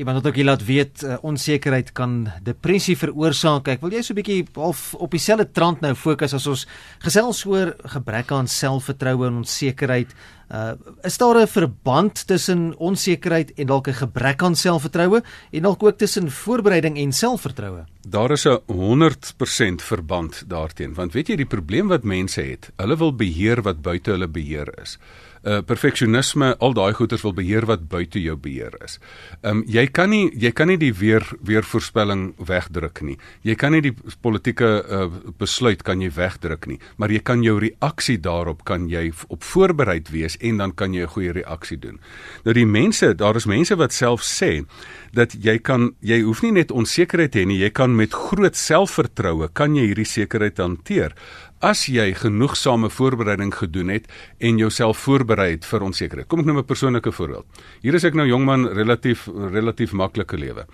Iemand 0.00 0.16
het 0.16 0.26
ook 0.26 0.34
hier 0.34 0.44
laat 0.44 0.64
weet 0.64 1.02
uh, 1.02 1.16
onsekerheid 1.20 1.92
kan 1.92 2.30
depressie 2.42 2.96
veroorsaak. 2.96 3.66
Ek 3.68 3.82
wil 3.84 3.92
jy 3.92 4.00
so 4.00 4.14
'n 4.14 4.16
bietjie 4.16 4.46
half 4.56 4.94
op 4.96 5.12
dieselfde 5.12 5.44
trant 5.52 5.82
nou 5.84 5.92
fokus 5.94 6.32
as 6.32 6.46
ons 6.48 6.64
gesels 7.04 7.44
oor 7.44 7.74
gebrek 7.84 8.32
aan 8.32 8.48
selfvertroue 8.48 9.26
en 9.28 9.44
onsekerheid. 9.44 10.08
Uh 10.48 10.72
is 11.04 11.18
daar 11.18 11.42
'n 11.42 11.46
verband 11.46 12.26
tussen 12.26 12.72
onsekerheid 12.78 13.52
en 13.60 13.66
dalk 13.66 13.88
'n 13.88 14.00
gebrek 14.00 14.42
aan 14.42 14.56
selfvertroue 14.56 15.22
en 15.52 15.62
dalk 15.62 15.82
ook 15.82 15.98
tussen 15.98 16.30
voorbereiding 16.30 16.96
en 16.96 17.12
selfvertroue? 17.12 17.84
Daar 18.08 18.30
is 18.30 18.46
'n 18.46 18.58
100% 18.66 19.82
verband 19.82 20.44
daarteenoor. 20.48 20.96
Want 20.96 21.12
weet 21.12 21.28
jy 21.28 21.36
die 21.36 21.46
probleem 21.56 21.88
wat 21.88 22.04
mense 22.04 22.40
het, 22.40 22.72
hulle 22.76 22.96
wil 22.96 23.12
beheer 23.14 23.62
wat 23.62 23.82
buite 23.82 24.10
hulle 24.10 24.28
beheer 24.28 24.80
is 24.82 24.98
uh, 25.44 25.60
perfeksionisme, 25.66 26.54
al 26.58 26.74
daai 26.76 26.92
goeters 26.94 27.22
wil 27.22 27.34
beheer 27.36 27.66
wat 27.68 27.88
buite 27.88 28.20
jou 28.22 28.36
beheer 28.36 28.76
is. 28.84 28.98
Ehm 29.42 29.60
um, 29.60 29.64
jy 29.66 29.86
kan 29.86 30.10
nie 30.10 30.30
jy 30.40 30.52
kan 30.56 30.68
nie 30.68 30.78
die 30.80 30.92
weer 30.94 31.24
weer 31.46 31.64
voorspelling 31.64 32.34
wegdruk 32.36 33.02
nie. 33.06 33.16
Jy 33.46 33.54
kan 33.54 33.72
nie 33.72 33.82
die 33.84 33.94
politieke 34.22 34.70
uh, 34.82 35.06
besluit 35.38 35.82
kan 35.82 36.00
jy 36.00 36.10
wegdruk 36.14 36.66
nie, 36.66 36.78
maar 36.96 37.10
jy 37.10 37.20
kan 37.24 37.42
jou 37.44 37.58
reaksie 37.60 38.18
daarop 38.18 38.64
kan 38.64 38.88
jy 38.88 39.10
op 39.28 39.44
voorbereid 39.44 40.10
wees 40.10 40.36
en 40.40 40.58
dan 40.58 40.72
kan 40.72 40.94
jy 40.94 41.02
'n 41.02 41.14
goeie 41.14 41.32
reaksie 41.32 41.78
doen. 41.78 42.00
Nou 42.44 42.54
die 42.54 42.66
mense, 42.66 43.14
daar 43.14 43.36
is 43.36 43.46
mense 43.46 43.76
wat 43.76 43.92
self 43.92 44.22
sê 44.22 44.64
dat 45.12 45.32
jy 45.32 45.58
kan 45.58 45.94
jy 46.00 46.20
hoef 46.22 46.42
nie 46.42 46.52
net 46.52 46.70
onsekerheid 46.70 47.34
hê 47.34 47.46
nie, 47.46 47.58
jy 47.58 47.70
kan 47.70 47.96
met 47.96 48.12
groot 48.12 48.56
selfvertroue 48.56 49.48
kan 49.52 49.74
jy 49.76 49.86
hierdie 49.90 50.08
sekerheid 50.08 50.58
hanteer 50.58 51.14
as 51.60 51.84
jy 51.92 52.14
genoegsame 52.16 52.88
voorbereiding 52.90 53.52
gedoen 53.54 53.88
het 53.92 54.06
en 54.38 54.56
jouself 54.56 54.98
voorberei 55.04 55.50
het 55.50 55.66
vir 55.68 55.84
onsekerheid. 55.84 56.28
Kom 56.28 56.40
ek 56.40 56.46
noem 56.46 56.58
'n 56.58 56.64
persoonlike 56.64 57.12
voorbeeld. 57.12 57.46
Hier 57.82 57.94
is 57.94 58.04
ek 58.04 58.14
nou 58.14 58.26
jongman, 58.26 58.66
relatief 58.68 59.28
relatief 59.52 59.92
maklike 59.92 60.36
lewe. 60.36 60.66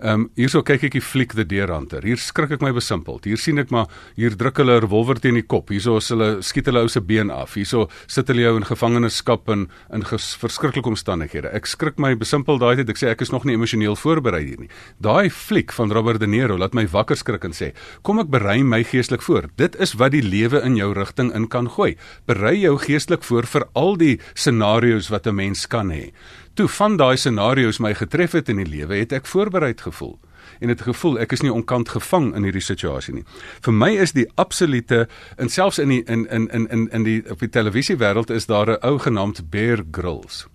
Ehm 0.00 0.22
um, 0.22 0.22
hierso 0.32 0.62
kyk 0.64 0.86
ek 0.88 0.94
die 0.96 1.02
fliek 1.04 1.34
The 1.36 1.44
Deer 1.44 1.68
Hunter. 1.68 2.00
Hier 2.08 2.16
skrik 2.16 2.54
ek 2.54 2.62
my 2.64 2.70
besimpeld. 2.72 3.26
Hier 3.28 3.36
sien 3.36 3.60
ek 3.60 3.68
maar 3.74 3.90
hier 4.16 4.32
druk 4.32 4.56
hulle 4.56 4.78
'n 4.78 4.82
revolver 4.86 5.20
teen 5.20 5.36
die 5.36 5.44
kop. 5.44 5.68
Hierso 5.68 5.98
is 5.98 6.08
hulle 6.08 6.40
skiet 6.40 6.70
hulle 6.70 6.80
ou 6.80 6.88
se 6.88 7.00
been 7.00 7.30
af. 7.30 7.52
Hierso 7.54 7.88
sit 8.06 8.28
hulle 8.28 8.40
jou 8.40 8.56
in 8.56 8.64
gevangenskap 8.64 9.50
in 9.50 9.68
in 9.92 10.02
verskriklike 10.02 10.88
omstandighede. 10.88 11.52
Ek 11.52 11.66
skrik 11.66 11.98
my 11.98 12.14
besimpeld 12.14 12.60
daai 12.60 12.76
tyd. 12.76 12.88
Ek 12.88 12.96
sê 12.96 13.10
ek 13.10 13.20
is 13.20 13.30
nog 13.30 13.44
nie 13.44 13.54
emosioneel 13.54 13.94
voorberei 13.94 14.44
hier 14.46 14.60
nie. 14.60 14.70
Daai 15.02 15.28
fliek 15.28 15.70
van 15.70 15.92
Robert 15.92 16.20
De 16.20 16.26
Niro 16.26 16.56
laat 16.56 16.72
my 16.72 16.86
wakker 16.86 17.16
skrik 17.16 17.44
en 17.44 17.52
sê, 17.52 17.74
"Kom 18.02 18.18
ek 18.20 18.30
berei 18.30 18.62
my 18.64 18.82
geestelik 18.82 19.22
voor. 19.22 19.50
Dit 19.56 19.76
is 19.76 19.92
wat 19.92 20.12
die 20.12 20.22
lewe 20.22 20.62
in 20.64 20.76
jou 20.76 20.94
rigting 20.94 21.34
in 21.34 21.46
kan 21.46 21.68
gooi. 21.68 21.96
Berei 22.26 22.60
jou 22.60 22.78
geestelik 22.78 23.22
voor 23.22 23.42
vir 23.42 23.68
al 23.74 23.96
die 23.96 24.18
scenario's 24.34 25.10
wat 25.10 25.26
'n 25.26 25.34
mens 25.34 25.66
kan 25.66 25.90
hê." 25.90 26.12
Toe 26.54 26.68
van 26.68 26.96
daai 26.96 27.16
scenario's 27.16 27.78
my 27.78 27.94
getref 27.94 28.32
het 28.32 28.48
in 28.48 28.56
die 28.56 28.68
lewe, 28.68 28.94
het 28.94 29.12
ek 29.12 29.26
voorbereid 29.26 29.80
gevoel 29.80 30.18
en 30.60 30.68
het 30.68 30.82
gevoel 30.84 31.18
ek 31.22 31.32
is 31.32 31.42
nie 31.44 31.52
onkant 31.52 31.88
gevang 31.88 32.30
in 32.36 32.44
hierdie 32.44 32.64
situasie 32.64 33.14
nie. 33.14 33.24
Vir 33.64 33.76
my 33.76 33.90
is 34.02 34.12
die 34.16 34.26
absolute 34.40 35.06
en 35.40 35.52
selfs 35.52 35.80
in 35.82 35.92
die 35.94 36.02
in 36.04 36.26
in 36.28 36.48
in 36.52 36.66
in 36.68 36.88
in 36.92 37.06
die 37.06 37.18
op 37.30 37.40
die 37.40 37.48
televisiewêreld 37.48 38.30
is 38.30 38.46
daar 38.46 38.70
'n 38.70 38.80
ou 38.86 38.98
genaamd 38.98 39.50
Bear 39.50 39.84
Grylls. 39.90 40.46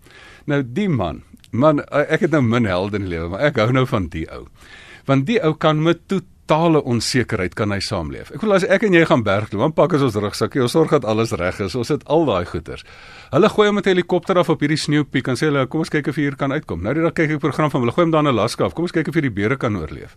Nou 0.45 0.63
die 0.63 0.89
man, 0.89 1.23
man 1.51 1.79
ek 1.89 2.19
het 2.19 2.31
nou 2.31 2.41
min 2.41 2.65
helde 2.65 2.97
in 2.97 3.07
die 3.07 3.13
lewe, 3.17 3.29
maar 3.29 3.39
ek 3.39 3.55
hou 3.55 3.71
nou 3.71 3.85
van 3.85 4.07
die 4.07 4.27
ou. 4.31 4.47
Want 5.05 5.25
die 5.25 5.41
ou 5.43 5.53
kan 5.53 5.83
met 5.83 6.07
tot 6.07 6.23
totale 6.45 6.81
onsekerheid 6.85 7.55
kan 7.57 7.71
hy 7.73 7.79
saamleef. 7.81 8.29
Ek 8.35 8.43
wil 8.45 8.53
as 8.53 8.65
ek 8.69 8.85
en 8.85 8.93
jy 8.93 9.01
gaan 9.09 9.23
bergloop, 9.25 9.63
dan 9.63 9.73
pak 9.73 9.95
ons 9.97 10.05
ons 10.05 10.17
rugsakke, 10.21 10.61
ons 10.61 10.75
sorg 10.75 10.93
dat 10.93 11.05
alles 11.09 11.33
reg 11.33 11.57
is. 11.65 11.75
Ons 11.75 11.89
het 11.93 12.05
al 12.05 12.25
daai 12.29 12.45
goeders. 12.45 12.85
Hulle 13.31 13.49
gooi 13.49 13.67
hom 13.67 13.75
met 13.75 13.87
'n 13.87 13.95
helikopter 13.95 14.37
af 14.37 14.49
op 14.49 14.61
hierdie 14.61 14.77
sneeupiek 14.77 15.27
en 15.27 15.35
sê 15.35 15.49
hulle, 15.49 15.67
"Kom 15.67 15.79
ons 15.79 15.89
kyk 15.89 16.07
of 16.07 16.15
hier 16.15 16.35
kan 16.35 16.51
uitkom." 16.51 16.81
Nou 16.83 16.93
dan 16.93 17.11
kyk 17.11 17.31
ek 17.31 17.39
program 17.39 17.71
van 17.71 17.81
hulle 17.81 17.91
gooi 17.91 18.05
hom 18.05 18.11
dan 18.11 18.27
in 18.27 18.33
Alaska 18.33 18.65
af. 18.65 18.73
Kom 18.73 18.83
ons 18.83 18.91
kyk 18.91 19.07
of 19.07 19.13
hierdie 19.13 19.33
beere 19.33 19.57
kan 19.57 19.75
oorleef. 19.75 20.15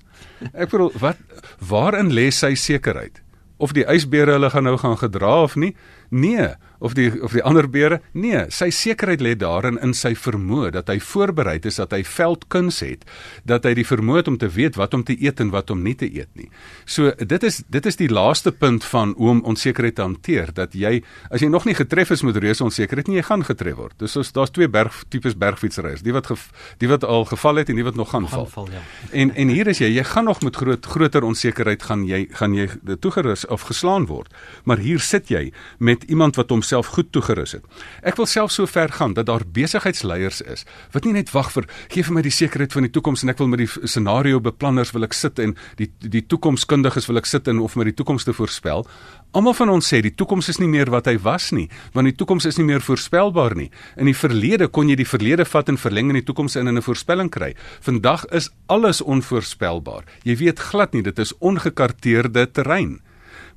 Ek 0.55 0.71
bedoel, 0.71 0.93
wat 1.01 1.17
waarin 1.61 2.11
lê 2.13 2.31
sy 2.31 2.55
sekerheid? 2.55 3.23
Of 3.59 3.73
die 3.73 3.85
ysbeere 3.85 4.33
hulle 4.33 4.51
gaan 4.51 4.65
nou 4.65 4.77
gaan 4.77 4.99
gedra 4.99 5.43
of 5.43 5.57
nie? 5.57 5.75
Nee, 6.09 6.49
of 6.79 6.95
die 6.95 7.11
of 7.23 7.33
die 7.35 7.43
ander 7.43 7.67
beere? 7.71 8.01
Nee, 8.13 8.45
sy 8.55 8.69
sekerheid 8.75 9.23
lê 9.25 9.35
daarin 9.39 9.79
in 9.83 9.95
sy 9.97 10.15
vermoë 10.19 10.71
dat 10.77 10.91
hy 10.93 10.99
voorberei 11.03 11.57
is 11.67 11.79
dat 11.81 11.93
hy 11.95 12.03
veldkuns 12.07 12.81
het, 12.85 13.05
dat 13.49 13.67
hy 13.67 13.75
die 13.81 13.87
vermoë 13.87 14.23
het 14.23 14.31
om 14.31 14.39
te 14.39 14.49
weet 14.55 14.79
wat 14.79 14.95
om 14.95 15.05
te 15.05 15.17
eet 15.19 15.43
en 15.43 15.51
wat 15.55 15.73
om 15.75 15.83
nie 15.83 15.97
te 15.99 16.07
eet 16.07 16.31
nie. 16.39 16.49
So 16.87 17.11
dit 17.19 17.45
is 17.45 17.63
dit 17.69 17.87
is 17.87 17.99
die 17.99 18.11
laaste 18.13 18.53
punt 18.53 18.87
van 18.89 19.15
hoe 19.19 19.31
om 19.35 19.43
onsekerheid 19.53 19.99
te 19.99 20.07
hanteer 20.07 20.53
dat 20.55 20.77
jy 20.79 21.01
as 21.31 21.43
jy 21.43 21.51
nog 21.51 21.67
nie 21.67 21.77
getref 21.79 22.13
is 22.15 22.23
met 22.23 22.39
reuse 22.39 22.65
onsekerheid 22.65 23.11
nie, 23.11 23.19
jy 23.19 23.27
gaan 23.27 23.45
getref 23.45 23.79
word. 23.79 23.99
Dis 23.99 24.15
soos 24.15 24.33
daar's 24.33 24.55
twee 24.55 24.69
berg 24.71 25.03
tipes 25.11 25.37
bergfietsryers, 25.39 26.05
die 26.07 26.15
wat 26.15 26.31
gef, 26.31 26.49
die 26.79 26.91
wat 26.91 27.05
al 27.05 27.27
geval 27.29 27.63
het 27.63 27.73
en 27.73 27.79
die 27.79 27.87
wat 27.87 27.99
nog 27.99 28.13
gaan 28.15 28.29
val. 28.29 28.47
Gaan 28.47 28.55
val 28.55 28.71
ja. 28.79 28.85
En 29.13 29.35
en 29.35 29.53
hier 29.53 29.67
is 29.67 29.83
jy, 29.83 29.91
jy 29.99 30.07
gaan 30.07 30.31
nog 30.31 30.43
met 30.47 30.57
groot 30.57 30.87
groter 30.87 31.27
onsekerheid 31.27 31.83
gaan 31.83 32.07
jy 32.07 32.27
gaan 32.39 32.55
jy 32.55 32.69
toegerus 33.03 33.47
of 33.47 33.67
geslaan 33.69 34.07
word. 34.07 34.33
Maar 34.65 34.79
hier 34.79 35.03
sit 35.03 35.29
jy 35.29 35.49
met 35.79 35.98
met 35.99 36.11
iemand 36.11 36.37
wat 36.37 36.51
homself 36.51 36.87
goed 36.95 37.13
toegerus 37.13 37.57
het. 37.59 37.65
Ek 38.07 38.17
wil 38.17 38.27
self 38.27 38.53
so 38.55 38.67
ver 38.67 38.93
gaan 38.95 39.15
dat 39.17 39.27
daar 39.27 39.43
besigheidsleiers 39.45 40.41
is 40.43 40.65
wat 40.95 41.05
nie 41.05 41.15
net 41.17 41.33
wag 41.35 41.51
vir 41.53 41.67
gee 41.91 42.05
vir 42.07 42.15
my 42.15 42.23
die 42.23 42.35
sekerheid 42.35 42.73
van 42.73 42.87
die 42.87 42.93
toekoms 42.95 43.25
en 43.25 43.33
ek 43.33 43.41
wil 43.43 43.51
met 43.51 43.63
die 43.65 43.89
scenario 43.89 44.41
beplanners 44.41 44.93
wil 44.95 45.07
ek 45.07 45.17
sit 45.17 45.39
en 45.43 45.57
die 45.81 45.91
die 45.99 46.23
toekomskundiges 46.27 47.09
wil 47.11 47.19
ek 47.19 47.27
sit 47.27 47.49
en 47.51 47.63
of 47.65 47.77
my 47.77 47.89
die 47.89 47.97
toekoms 47.97 48.25
te 48.29 48.35
voorspel. 48.37 48.87
Almal 49.37 49.57
van 49.59 49.73
ons 49.75 49.89
sê 49.91 50.01
die 50.05 50.15
toekoms 50.15 50.49
is 50.49 50.61
nie 50.63 50.71
meer 50.71 50.91
wat 50.93 51.09
hy 51.11 51.19
was 51.21 51.51
nie, 51.53 51.67
want 51.93 52.09
die 52.09 52.17
toekoms 52.17 52.47
is 52.49 52.59
nie 52.59 52.65
meer 52.69 52.85
voorspelbaar 52.85 53.57
nie. 53.59 53.69
In 54.01 54.09
die 54.09 54.17
verlede 54.17 54.71
kon 54.73 54.89
jy 54.89 54.97
die 54.97 55.09
verlede 55.09 55.45
vat 55.49 55.69
en 55.69 55.81
verleng 55.81 56.13
in 56.13 56.21
die 56.21 56.25
toekoms 56.25 56.57
in 56.57 56.69
'n 56.69 56.83
voorspelling 56.83 57.31
kry. 57.31 57.55
Vandag 57.81 58.25
is 58.33 58.51
alles 58.67 59.03
onvoorspelbaar. 59.03 60.05
Jy 60.25 60.37
weet 60.37 60.59
glad 60.59 60.93
nie, 60.93 61.03
dit 61.03 61.19
is 61.19 61.35
ongekarteerde 61.39 62.51
terrein. 62.53 63.01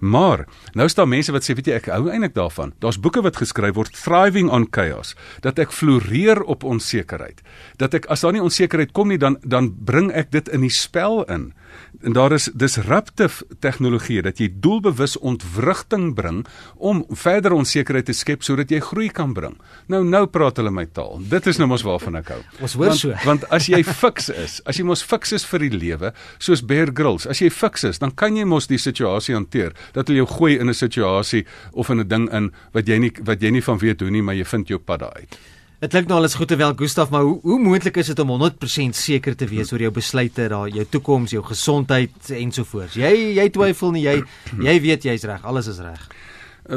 Maar 0.02 0.48
nou 0.74 0.88
is 0.90 0.98
daar 0.98 1.08
mense 1.10 1.34
wat 1.34 1.46
sê, 1.46 1.54
weet 1.58 1.68
jy, 1.70 1.78
ek 1.78 1.90
hou 1.94 2.10
eintlik 2.10 2.34
daarvan. 2.34 2.74
Daar's 2.82 3.00
boeke 3.02 3.22
wat 3.22 3.38
geskryf 3.38 3.76
word 3.78 3.94
Thriving 3.94 4.50
on 4.50 4.66
Chaos, 4.74 5.14
dat 5.46 5.62
ek 5.62 5.74
floreer 5.76 6.42
op 6.50 6.66
onsekerheid. 6.66 7.44
Dat 7.78 7.94
ek 7.98 8.10
as 8.10 8.26
daar 8.26 8.34
nie 8.34 8.42
onsekerheid 8.42 8.96
kom 8.98 9.14
nie, 9.14 9.20
dan 9.22 9.38
dan 9.46 9.70
bring 9.86 10.10
ek 10.12 10.34
dit 10.34 10.50
in 10.50 10.66
die 10.66 10.74
spel 10.74 11.22
in 11.30 11.52
en 12.02 12.14
daar 12.14 12.34
is 12.36 12.50
disruptive 12.54 13.46
tegnologie 13.60 14.22
dat 14.22 14.40
jy 14.42 14.50
doelbewus 14.64 15.18
ontwrigting 15.20 16.14
bring 16.16 16.46
om 16.78 17.04
verder 17.10 17.54
onsekerheid 17.54 18.06
te 18.10 18.16
skep 18.18 18.44
sodat 18.44 18.72
jy 18.72 18.80
groei 18.80 19.10
kan 19.10 19.34
bring. 19.38 19.58
Nou 19.92 20.04
nou 20.08 20.26
praat 20.28 20.58
hulle 20.58 20.72
my 20.74 20.86
taal. 20.86 21.22
Dit 21.30 21.48
is 21.48 21.60
nou 21.62 21.68
mos 21.72 21.86
waarvan 21.86 22.20
ek 22.22 22.34
hou. 22.34 22.40
Ons 22.62 22.78
hoor 22.80 22.96
so. 22.98 23.14
Want 23.30 23.46
as 23.54 23.70
jy 23.72 23.84
fiks 23.86 24.30
is, 24.34 24.60
as 24.66 24.80
jy 24.80 24.88
mos 24.88 25.04
fiks 25.06 25.36
is 25.38 25.46
vir 25.48 25.68
die 25.68 25.74
lewe, 25.78 26.14
soos 26.40 26.66
Bear 26.66 26.92
Grylls, 26.96 27.28
as 27.30 27.44
jy 27.44 27.52
fiks 27.54 27.86
is, 27.88 28.02
dan 28.02 28.16
kan 28.16 28.38
jy 28.38 28.48
mos 28.48 28.70
die 28.72 28.82
situasie 28.82 29.36
hanteer 29.38 29.76
dat 29.96 30.08
hulle 30.08 30.24
jou 30.24 30.30
gooi 30.38 30.58
in 30.58 30.70
'n 30.70 30.78
situasie 30.78 31.46
of 31.72 31.90
in 31.90 32.00
'n 32.00 32.08
ding 32.08 32.30
in 32.34 32.52
wat 32.74 32.88
jy 32.88 33.00
nie 33.00 33.12
wat 33.24 33.42
jy 33.42 33.52
nie 33.52 33.64
van 33.64 33.78
weet 33.78 34.02
hoe 34.02 34.10
nie, 34.10 34.22
maar 34.22 34.36
jy 34.36 34.46
vind 34.46 34.68
jou 34.68 34.80
pad 34.80 35.00
daar 35.00 35.14
uit. 35.16 35.38
Dit 35.82 35.90
klink 35.90 36.12
nou 36.12 36.20
alles 36.20 36.36
goed 36.38 36.46
te 36.52 36.56
wel 36.60 36.76
Gustaf, 36.78 37.10
maar 37.10 37.24
hoe 37.26 37.40
hoe 37.42 37.56
moontlik 37.60 37.96
is 37.98 38.12
dit 38.12 38.20
om 38.22 38.30
100% 38.30 38.94
seker 38.94 39.34
te 39.36 39.48
wees 39.50 39.72
oor 39.74 39.82
jou 39.82 39.90
besluite, 39.92 40.46
daar 40.52 40.70
jou 40.70 40.86
toekoms, 40.86 41.34
jou 41.34 41.42
gesondheid 41.42 42.30
ensovoorts? 42.38 43.00
Jy 43.02 43.10
jy 43.40 43.46
twyfel 43.50 43.96
nie, 43.96 44.04
jy 44.06 44.14
jy 44.62 44.76
weet 44.86 45.10
jy's 45.10 45.26
reg, 45.26 45.42
alles 45.42 45.72
is 45.74 45.82
reg. 45.82 46.06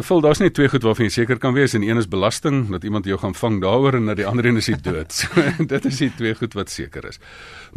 Vol 0.09 0.25
daar's 0.25 0.41
net 0.41 0.57
twee 0.57 0.73
goed 0.73 0.89
waarvan 0.89 1.11
jy 1.11 1.17
seker 1.19 1.37
kan 1.37 1.53
wees 1.53 1.77
en 1.77 1.85
een 1.85 2.01
is 2.01 2.09
belasting 2.09 2.65
dat 2.73 2.89
iemand 2.89 3.05
jou 3.05 3.21
gaan 3.21 3.37
vang 3.37 3.61
daaroor 3.61 4.01
en 4.01 4.09
dat 4.09 4.23
die 4.23 4.27
ander 4.27 4.49
een 4.49 4.63
is 4.65 4.73
die 4.73 4.81
dood. 4.81 5.13
So 5.21 5.69
dit 5.69 5.93
is 5.93 6.01
die 6.01 6.13
twee 6.17 6.41
goed 6.41 6.57
wat 6.57 6.73
seker 6.73 7.05
is. 7.05 7.21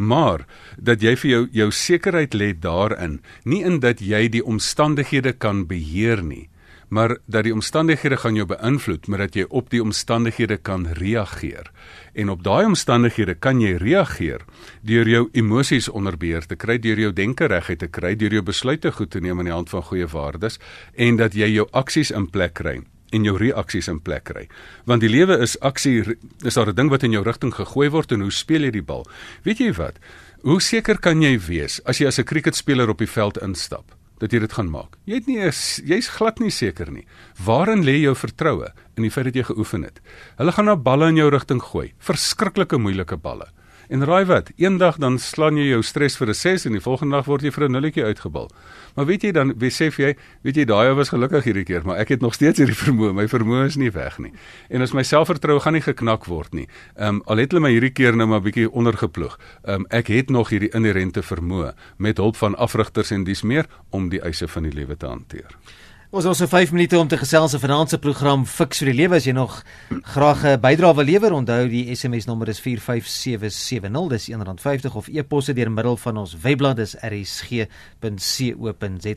Maar 0.00 0.48
dat 0.80 1.04
jy 1.04 1.12
vir 1.12 1.34
jou 1.34 1.46
jou 1.52 1.68
sekerheid 1.76 2.32
lê 2.32 2.54
daarin, 2.56 3.20
nie 3.44 3.66
in 3.68 3.82
dat 3.84 4.00
jy 4.00 4.30
die 4.32 4.40
omstandighede 4.40 5.36
kan 5.36 5.66
beheer 5.68 6.24
nie 6.24 6.48
maar 6.88 7.16
dat 7.26 7.44
die 7.44 7.52
omstandighede 7.52 8.16
gaan 8.16 8.34
jou 8.34 8.46
beïnvloed, 8.48 9.06
maar 9.06 9.18
dat 9.26 9.36
jy 9.36 9.44
op 9.48 9.70
die 9.70 9.82
omstandighede 9.82 10.56
kan 10.56 10.86
reageer. 10.98 11.70
En 12.14 12.28
op 12.32 12.42
daai 12.42 12.64
omstandighede 12.66 13.34
kan 13.34 13.60
jy 13.60 13.76
reageer 13.76 14.44
deur 14.82 15.08
jou 15.08 15.28
emosies 15.32 15.88
onder 15.88 16.16
beheer 16.16 16.46
te 16.46 16.56
kry, 16.56 16.78
deur 16.78 16.98
jou 16.98 17.12
denke 17.12 17.46
reguit 17.46 17.78
te 17.78 17.88
kry, 17.88 18.14
deur 18.16 18.32
jou 18.32 18.42
besluite 18.42 18.92
goed 18.92 19.10
te 19.10 19.20
neem 19.20 19.38
in 19.38 19.50
die 19.50 19.54
hand 19.54 19.70
van 19.70 19.82
goeie 19.82 20.06
waardes 20.06 20.58
en 20.94 21.16
dat 21.16 21.34
jy 21.34 21.50
jou 21.52 21.68
aksies 21.72 22.10
in 22.10 22.30
plek 22.30 22.54
kry 22.54 22.80
en 23.12 23.24
jou 23.24 23.36
reaksies 23.40 23.88
in 23.88 24.00
plek 24.04 24.26
kry. 24.28 24.46
Want 24.88 25.04
die 25.04 25.12
lewe 25.12 25.38
is 25.44 25.56
aksie, 25.64 26.02
is 26.44 26.54
daar 26.54 26.68
'n 26.68 26.74
ding 26.74 26.90
wat 26.90 27.02
in 27.02 27.12
jou 27.12 27.24
rigting 27.24 27.54
gegooi 27.54 27.88
word 27.90 28.12
en 28.12 28.20
hoe 28.20 28.32
speel 28.32 28.62
jy 28.62 28.70
die 28.70 28.82
bal? 28.82 29.06
Weet 29.44 29.58
jy 29.58 29.72
wat? 29.72 29.98
Hoe 30.42 30.60
seker 30.60 30.98
kan 30.98 31.22
jy 31.22 31.38
wees 31.38 31.80
as 31.84 31.98
jy 31.98 32.06
as 32.06 32.18
'n 32.18 32.24
kriketspeler 32.24 32.88
op 32.88 32.98
die 32.98 33.10
veld 33.10 33.38
instap? 33.42 33.97
Dat 34.22 34.32
jy 34.32 34.40
dit 34.44 34.52
gaan 34.52 34.70
maak. 34.70 34.96
Jy 35.08 35.20
het 35.20 35.28
nie 35.30 35.38
jy's 35.40 36.10
glad 36.16 36.40
nie 36.42 36.52
seker 36.54 36.90
nie. 36.92 37.06
Waarin 37.44 37.84
lê 37.86 37.98
jou 38.02 38.14
vertroue 38.18 38.72
in 38.96 39.06
die 39.06 39.12
feit 39.14 39.30
dat 39.30 39.38
jy 39.38 39.46
geoefen 39.50 39.86
het? 39.86 40.02
Hulle 40.40 40.54
gaan 40.54 40.70
nou 40.70 40.76
balle 40.76 41.10
in 41.12 41.20
jou 41.20 41.28
rigting 41.30 41.62
gooi, 41.62 41.92
verskriklike 41.98 42.78
moeilike 42.78 43.18
balle. 43.20 43.48
En 43.88 44.04
raai 44.04 44.24
wat? 44.28 44.50
Eendag 44.60 44.98
dan 45.00 45.16
slaan 45.18 45.56
jy 45.56 45.70
jou 45.70 45.82
stres 45.82 46.16
vir 46.20 46.28
'n 46.28 46.34
6 46.34 46.64
en 46.66 46.72
die 46.72 46.80
volgende 46.80 47.16
dag 47.16 47.24
word 47.24 47.42
jy 47.42 47.50
vir 47.50 47.64
'n 47.64 47.72
nulletjie 47.72 48.04
uitgebal. 48.04 48.50
Maar 48.94 49.06
weet 49.06 49.22
jy 49.22 49.32
dan, 49.32 49.54
besef 49.56 49.96
jy, 49.96 50.16
weet 50.42 50.56
jy 50.56 50.64
daai 50.64 50.94
was 50.94 51.08
gelukkig 51.08 51.44
hierdie 51.44 51.64
keer, 51.64 51.84
maar 51.84 51.96
ek 51.96 52.08
het 52.08 52.20
nog 52.20 52.34
steeds 52.34 52.58
hierdie 52.58 52.76
vermoë. 52.84 53.14
My 53.14 53.26
vermoë 53.28 53.64
is 53.64 53.76
nie 53.76 53.90
weg 53.90 54.18
nie. 54.18 54.32
En 54.68 54.82
as 54.82 54.92
my 54.92 55.02
selfvertroue 55.02 55.60
gaan 55.60 55.72
nie 55.72 55.80
geknak 55.80 56.26
word 56.26 56.52
nie. 56.54 56.68
Ehm 56.96 57.08
um, 57.08 57.22
al 57.26 57.36
het 57.36 57.50
hulle 57.50 57.62
my 57.62 57.70
hierdie 57.70 57.92
keer 57.92 58.16
nou 58.16 58.26
maar 58.26 58.42
bietjie 58.42 58.70
ondergeploeg. 58.70 59.38
Ehm 59.64 59.74
um, 59.74 59.86
ek 59.90 60.06
het 60.06 60.30
nog 60.30 60.48
hierdie 60.50 60.74
inherente 60.74 61.22
vermoë 61.22 61.72
met 61.96 62.16
hulp 62.16 62.36
van 62.36 62.56
afrigters 62.56 63.10
en 63.10 63.24
dis 63.24 63.42
meer 63.42 63.66
om 63.90 64.08
die 64.08 64.20
eise 64.20 64.48
van 64.48 64.62
die 64.62 64.72
lewe 64.72 64.96
te 64.96 65.06
hanteer. 65.06 65.56
Ons 66.08 66.24
het 66.24 66.38
so 66.38 66.48
5 66.48 66.70
minute 66.72 66.96
om 66.96 67.04
te 67.04 67.18
gesels 67.20 67.52
oor 67.52 67.60
finansiëre 67.60 68.00
program 68.00 68.46
Fix 68.48 68.78
vir 68.80 68.88
die 68.88 68.96
lewe 68.96 69.18
as 69.18 69.26
jy 69.28 69.34
nog 69.36 69.58
graag 70.08 70.40
'n 70.42 70.56
bydrae 70.60 70.94
wil 70.96 71.04
lewer. 71.04 71.32
Onthou 71.36 71.68
die 71.68 71.94
SMS 71.94 72.24
nommer 72.24 72.48
is 72.48 72.60
45770. 72.60 74.08
Dis 74.08 74.30
R1.50 74.30 74.96
of 74.96 75.08
e-posse 75.08 75.52
deur 75.52 75.70
middel 75.70 75.96
van 75.96 76.16
ons 76.16 76.34
webblad 76.40 76.76
dis 76.76 76.96
rsg.co.za. 77.02 77.66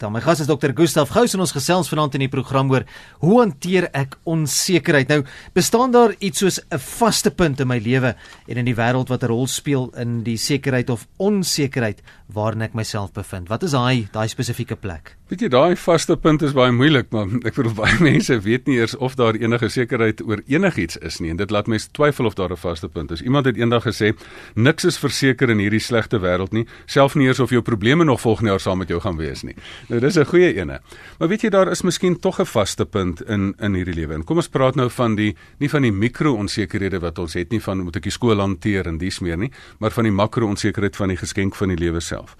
My 0.09 0.19
gas 0.19 0.39
is 0.41 0.47
Dr. 0.47 0.73
Gustaf 0.75 1.09
Gous 1.09 1.33
en 1.33 1.39
ons 1.39 1.51
gesels 1.51 1.87
vanaand 1.87 2.13
in 2.15 2.19
die 2.19 2.27
program 2.27 2.69
oor 2.69 2.83
hoe 3.19 3.39
hanteer 3.39 3.87
ek 3.93 4.17
onsekerheid. 4.25 5.07
Nou, 5.07 5.23
bestaan 5.53 5.91
daar 5.91 6.13
iets 6.19 6.39
soos 6.39 6.59
'n 6.59 6.77
vaste 6.77 7.31
punt 7.31 7.59
in 7.61 7.67
my 7.67 7.77
lewe 7.79 8.15
en 8.47 8.57
in 8.57 8.65
die 8.65 8.75
wêreld 8.75 9.07
wat 9.07 9.23
'n 9.23 9.27
rol 9.27 9.47
speel 9.47 9.93
in 9.95 10.23
die 10.23 10.37
sekerheid 10.37 10.89
of 10.89 11.07
onsekerheid 11.17 12.01
waarin 12.33 12.61
ek 12.61 12.73
myself 12.73 13.13
bevind? 13.13 13.47
Wat 13.47 13.63
is 13.63 13.71
daai 13.71 14.07
daai 14.11 14.27
spesifieke 14.27 14.75
plek? 14.75 15.15
Weet 15.31 15.41
jy, 15.41 15.47
daai 15.47 15.75
vaste 15.79 16.17
punt 16.17 16.41
is 16.41 16.51
baie 16.51 16.71
moeilik, 16.81 17.11
maar 17.13 17.29
ek 17.47 17.57
bedoel 17.57 17.75
baie 17.77 17.97
mense 18.01 18.35
weet 18.41 18.65
nie 18.69 18.79
eers 18.79 18.95
of 18.97 19.15
daar 19.19 19.37
enige 19.37 19.69
sekerheid 19.69 20.21
oor 20.25 20.41
enigiets 20.49 20.97
is 21.05 21.19
nie 21.21 21.29
en 21.33 21.39
dit 21.39 21.53
laat 21.53 21.69
mense 21.69 21.89
twyfel 21.93 22.29
of 22.29 22.37
daar 22.39 22.51
'n 22.53 22.57
vaste 22.57 22.89
punt 22.89 23.11
is. 23.11 23.21
Iemand 23.21 23.45
het 23.45 23.57
eendag 23.57 23.85
gesê 23.85 24.13
niks 24.55 24.85
is 24.85 24.97
verseker 24.97 25.49
in 25.49 25.61
hierdie 25.61 25.79
slegte 25.79 26.19
wêreld 26.19 26.51
nie, 26.51 26.65
self 26.85 27.15
nie 27.15 27.27
eers 27.27 27.39
of 27.39 27.49
jou 27.49 27.61
probleme 27.61 28.03
nog 28.03 28.21
volgende 28.21 28.49
jaar 28.49 28.59
saam 28.59 28.77
met 28.77 28.89
jou 28.89 28.99
gaan 28.99 29.17
wees 29.17 29.43
nie. 29.43 29.55
Nou 29.89 29.99
dis 29.99 30.17
'n 30.17 30.25
goeie 30.25 30.53
ene. 30.55 30.81
Maar 31.19 31.27
weet 31.27 31.41
jy 31.41 31.49
daar 31.49 31.71
is 31.71 31.81
miskien 31.81 32.19
tog 32.19 32.39
'n 32.39 32.45
vaste 32.45 32.85
punt 32.85 33.21
in 33.29 33.53
in 33.59 33.73
hierdie 33.73 33.95
lewe. 33.95 34.13
En 34.13 34.23
kom 34.23 34.37
ons 34.37 34.49
praat 34.49 34.75
nou 34.75 34.89
van 34.89 35.15
die 35.15 35.35
nie 35.59 35.69
van 35.69 35.81
die 35.81 35.91
mikro-onsekerhede 35.91 36.99
wat 36.99 37.19
ons 37.19 37.33
het 37.33 37.51
nie 37.51 37.61
van 37.61 37.83
moet 37.83 37.95
ek 37.95 38.03
die 38.03 38.11
skool 38.11 38.39
hanteer 38.39 38.87
en 38.87 38.97
dis 38.97 39.19
meer 39.19 39.37
nie, 39.37 39.51
maar 39.79 39.91
van 39.91 40.03
die 40.03 40.13
makro-onsekerheid 40.13 40.95
van 40.95 41.07
die 41.07 41.17
geskenk 41.17 41.55
van 41.55 41.67
die 41.67 41.77
lewe 41.77 41.99
self. 41.99 42.35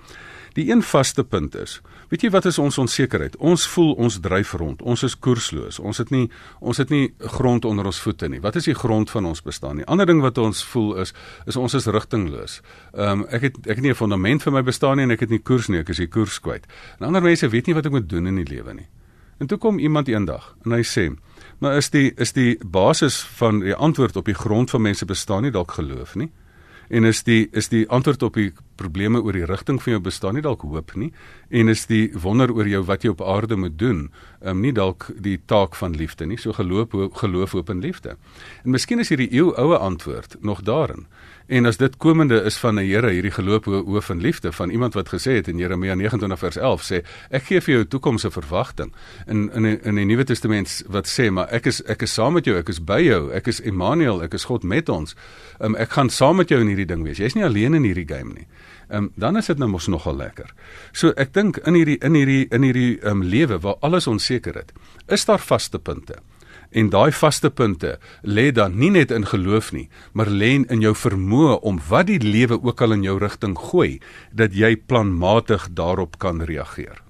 Die 0.54 0.68
een 0.72 0.82
vaste 0.84 1.24
punt 1.24 1.56
is, 1.56 1.78
weet 2.12 2.26
jy 2.26 2.30
wat 2.34 2.46
is 2.50 2.58
ons 2.60 2.78
onsekerheid? 2.82 3.38
Ons 3.40 3.64
voel 3.72 3.94
ons 4.04 4.18
dryf 4.20 4.52
rond. 4.60 4.82
Ons 4.82 5.06
is 5.08 5.16
koersloos. 5.16 5.80
Ons 5.80 6.02
het 6.04 6.12
nie 6.12 6.26
ons 6.60 6.78
het 6.78 6.92
nie 6.92 7.14
grond 7.38 7.66
onder 7.66 7.88
ons 7.88 8.02
voete 8.04 8.28
nie. 8.28 8.42
Wat 8.44 8.58
is 8.60 8.68
die 8.68 8.76
grond 8.76 9.10
van 9.10 9.30
ons 9.30 9.44
bestaan 9.46 9.80
nie? 9.80 9.88
Ander 9.88 10.10
ding 10.10 10.20
wat 10.22 10.42
ons 10.44 10.64
voel 10.74 10.98
is 11.06 11.16
is 11.48 11.56
ons 11.56 11.76
is 11.80 11.88
rigtingloos. 11.88 12.60
Ehm 12.92 13.24
um, 13.24 13.26
ek 13.32 13.48
het 13.48 13.62
ek 13.64 13.80
het 13.80 13.86
nie 13.86 13.92
'n 13.92 14.02
fondament 14.04 14.44
vir 14.44 14.54
my 14.54 14.62
bestaan 14.62 14.98
nie 14.98 15.04
en 15.04 15.12
ek 15.12 15.24
het 15.24 15.30
nie 15.30 15.40
koers 15.40 15.70
nie. 15.70 15.80
Ek 15.80 15.90
is 15.90 16.04
die 16.04 16.12
koers 16.12 16.40
kwyt. 16.40 16.68
En 17.00 17.08
ander 17.08 17.22
mense 17.22 17.48
weet 17.48 17.68
nie 17.68 17.76
wat 17.76 17.86
ek 17.86 17.92
moet 17.92 18.10
doen 18.10 18.28
in 18.28 18.36
die 18.36 18.56
lewe 18.56 18.74
nie. 18.74 18.88
En 19.40 19.48
toe 19.48 19.58
kom 19.58 19.80
iemand 19.80 20.08
eendag 20.08 20.56
en 20.66 20.72
hy 20.72 20.84
sê, 20.84 21.16
"Maar 21.60 21.78
is 21.78 21.90
die 21.90 22.12
is 22.18 22.32
die 22.34 22.58
basis 22.66 23.22
van 23.22 23.60
die 23.60 23.76
antwoord 23.76 24.16
op 24.16 24.26
die 24.26 24.36
grond 24.36 24.70
van 24.70 24.82
mense 24.82 25.06
bestaan 25.06 25.44
nie 25.44 25.52
dalk 25.52 25.72
geloof 25.72 26.16
nie?" 26.16 26.30
En 26.92 27.08
is 27.08 27.24
die 27.24 27.48
is 27.56 27.70
die 27.72 27.86
antwoord 27.88 28.24
op 28.28 28.36
die 28.36 28.50
probleme 28.76 29.22
oor 29.24 29.36
die 29.38 29.46
rigting 29.48 29.80
van 29.80 29.94
jou 29.94 30.02
bestaan 30.04 30.36
nie 30.36 30.44
dalk 30.44 30.66
hoop 30.68 30.92
nie? 31.00 31.12
En 31.50 31.72
is 31.72 31.86
die 31.88 32.10
wonder 32.20 32.52
oor 32.52 32.68
jou 32.68 32.82
wat 32.90 33.06
jy 33.06 33.14
op 33.14 33.24
aarde 33.24 33.56
moet 33.56 33.78
doen 33.80 34.10
um, 34.44 34.60
nie 34.60 34.74
dalk 34.76 35.08
die 35.16 35.38
taak 35.48 35.78
van 35.80 35.96
liefde 35.96 36.28
nie? 36.28 36.40
So 36.42 36.52
geloof 36.58 36.92
geloof 37.22 37.56
hoop 37.56 37.72
en 37.72 37.80
liefde. 37.80 38.18
En 38.66 38.76
miskien 38.76 39.00
is 39.00 39.14
hierdie 39.14 39.32
eeu 39.32 39.54
oue 39.56 39.80
antwoord 39.80 40.36
nog 40.44 40.66
daarin 40.68 41.08
en 41.52 41.66
as 41.68 41.78
dit 41.78 41.98
komende 42.00 42.38
is 42.48 42.58
van 42.58 42.80
'n 42.80 42.86
Here 42.88 43.10
hierdie 43.12 43.32
geloof 43.32 43.66
hoof 43.66 44.10
en 44.10 44.22
liefde 44.22 44.52
van 44.52 44.70
iemand 44.70 44.94
wat 44.94 45.10
gesê 45.10 45.32
het 45.36 45.48
in 45.48 45.58
Jeremia 45.58 45.96
29 45.96 46.40
vers 46.40 46.58
11 46.58 46.84
sê 46.84 47.04
ek 47.30 47.44
gee 47.44 47.62
vir 47.62 47.74
jou 47.74 47.84
'n 47.84 47.88
toekomse 47.88 48.32
verwagting 48.32 48.94
in 49.28 49.52
in 49.54 49.82
in 49.84 49.96
die 49.96 50.06
Nuwe 50.06 50.24
Testament 50.24 50.84
wat 50.88 51.08
sê 51.08 51.32
maar 51.32 51.48
ek 51.52 51.66
is 51.66 51.84
ek 51.84 52.02
is 52.02 52.14
saam 52.14 52.34
met 52.34 52.46
jou 52.46 52.58
ek 52.58 52.70
is 52.70 52.80
by 52.84 53.02
jou 53.02 53.32
ek 53.34 53.48
is 53.48 53.60
Immanuel 53.60 54.24
ek 54.24 54.34
is 54.34 54.44
God 54.44 54.64
met 54.64 54.90
ons 54.90 55.16
um, 55.60 55.76
ek 55.76 55.90
gaan 55.90 56.10
saam 56.10 56.36
met 56.36 56.50
jou 56.50 56.62
in 56.62 56.68
hierdie 56.68 56.88
ding 56.88 57.04
wees 57.04 57.18
jy's 57.18 57.36
nie 57.36 57.44
alleen 57.44 57.74
in 57.74 57.84
hierdie 57.84 58.08
game 58.08 58.34
nie 58.34 58.48
um, 58.90 59.12
dan 59.16 59.38
is 59.38 59.46
dit 59.46 59.58
nou 59.58 59.70
mos 59.70 59.88
nogal 59.88 60.16
lekker. 60.16 60.54
So 60.92 61.14
ek 61.18 61.34
dink 61.34 61.58
in 61.68 61.74
hierdie 61.74 61.98
in 62.04 62.14
hierdie 62.14 62.48
in 62.52 62.64
hierdie 62.64 63.00
um, 63.08 63.24
lewe 63.24 63.60
waar 63.60 63.76
alles 63.82 64.08
onseker 64.08 64.58
is, 64.58 64.74
is 65.08 65.26
daar 65.26 65.40
vaste 65.40 65.80
punte. 65.80 66.16
En 66.72 66.90
daai 66.90 67.12
vaste 67.12 67.50
punte 67.50 67.98
lê 68.24 68.52
dan 68.56 68.78
nie 68.80 68.92
net 68.92 69.12
in 69.12 69.26
geloof 69.28 69.72
nie, 69.76 69.90
maar 70.16 70.32
lê 70.32 70.54
in 70.64 70.82
jou 70.82 70.94
vermoë 70.96 71.60
om 71.68 71.80
wat 71.90 72.08
die 72.08 72.20
lewe 72.24 72.62
ook 72.64 72.82
al 72.82 72.96
in 72.96 73.04
jou 73.04 73.18
rigting 73.20 73.58
gooi, 73.60 74.00
dat 74.32 74.56
jy 74.56 74.76
planmatig 74.76 75.68
daarop 75.76 76.18
kan 76.18 76.42
reageer. 76.42 77.04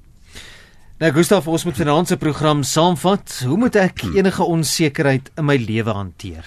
Nou 1.02 1.12
Gustaf, 1.14 1.48
ons 1.48 1.64
moet 1.66 1.78
vanaand 1.78 2.08
se 2.08 2.18
program 2.18 2.60
saamvat. 2.64 3.40
Hoe 3.46 3.58
moet 3.58 3.76
ek 3.76 4.04
hmm. 4.04 4.18
enige 4.22 4.46
onsekerheid 4.46 5.32
in 5.38 5.48
my 5.50 5.58
lewe 5.58 5.96
hanteer? 5.98 6.46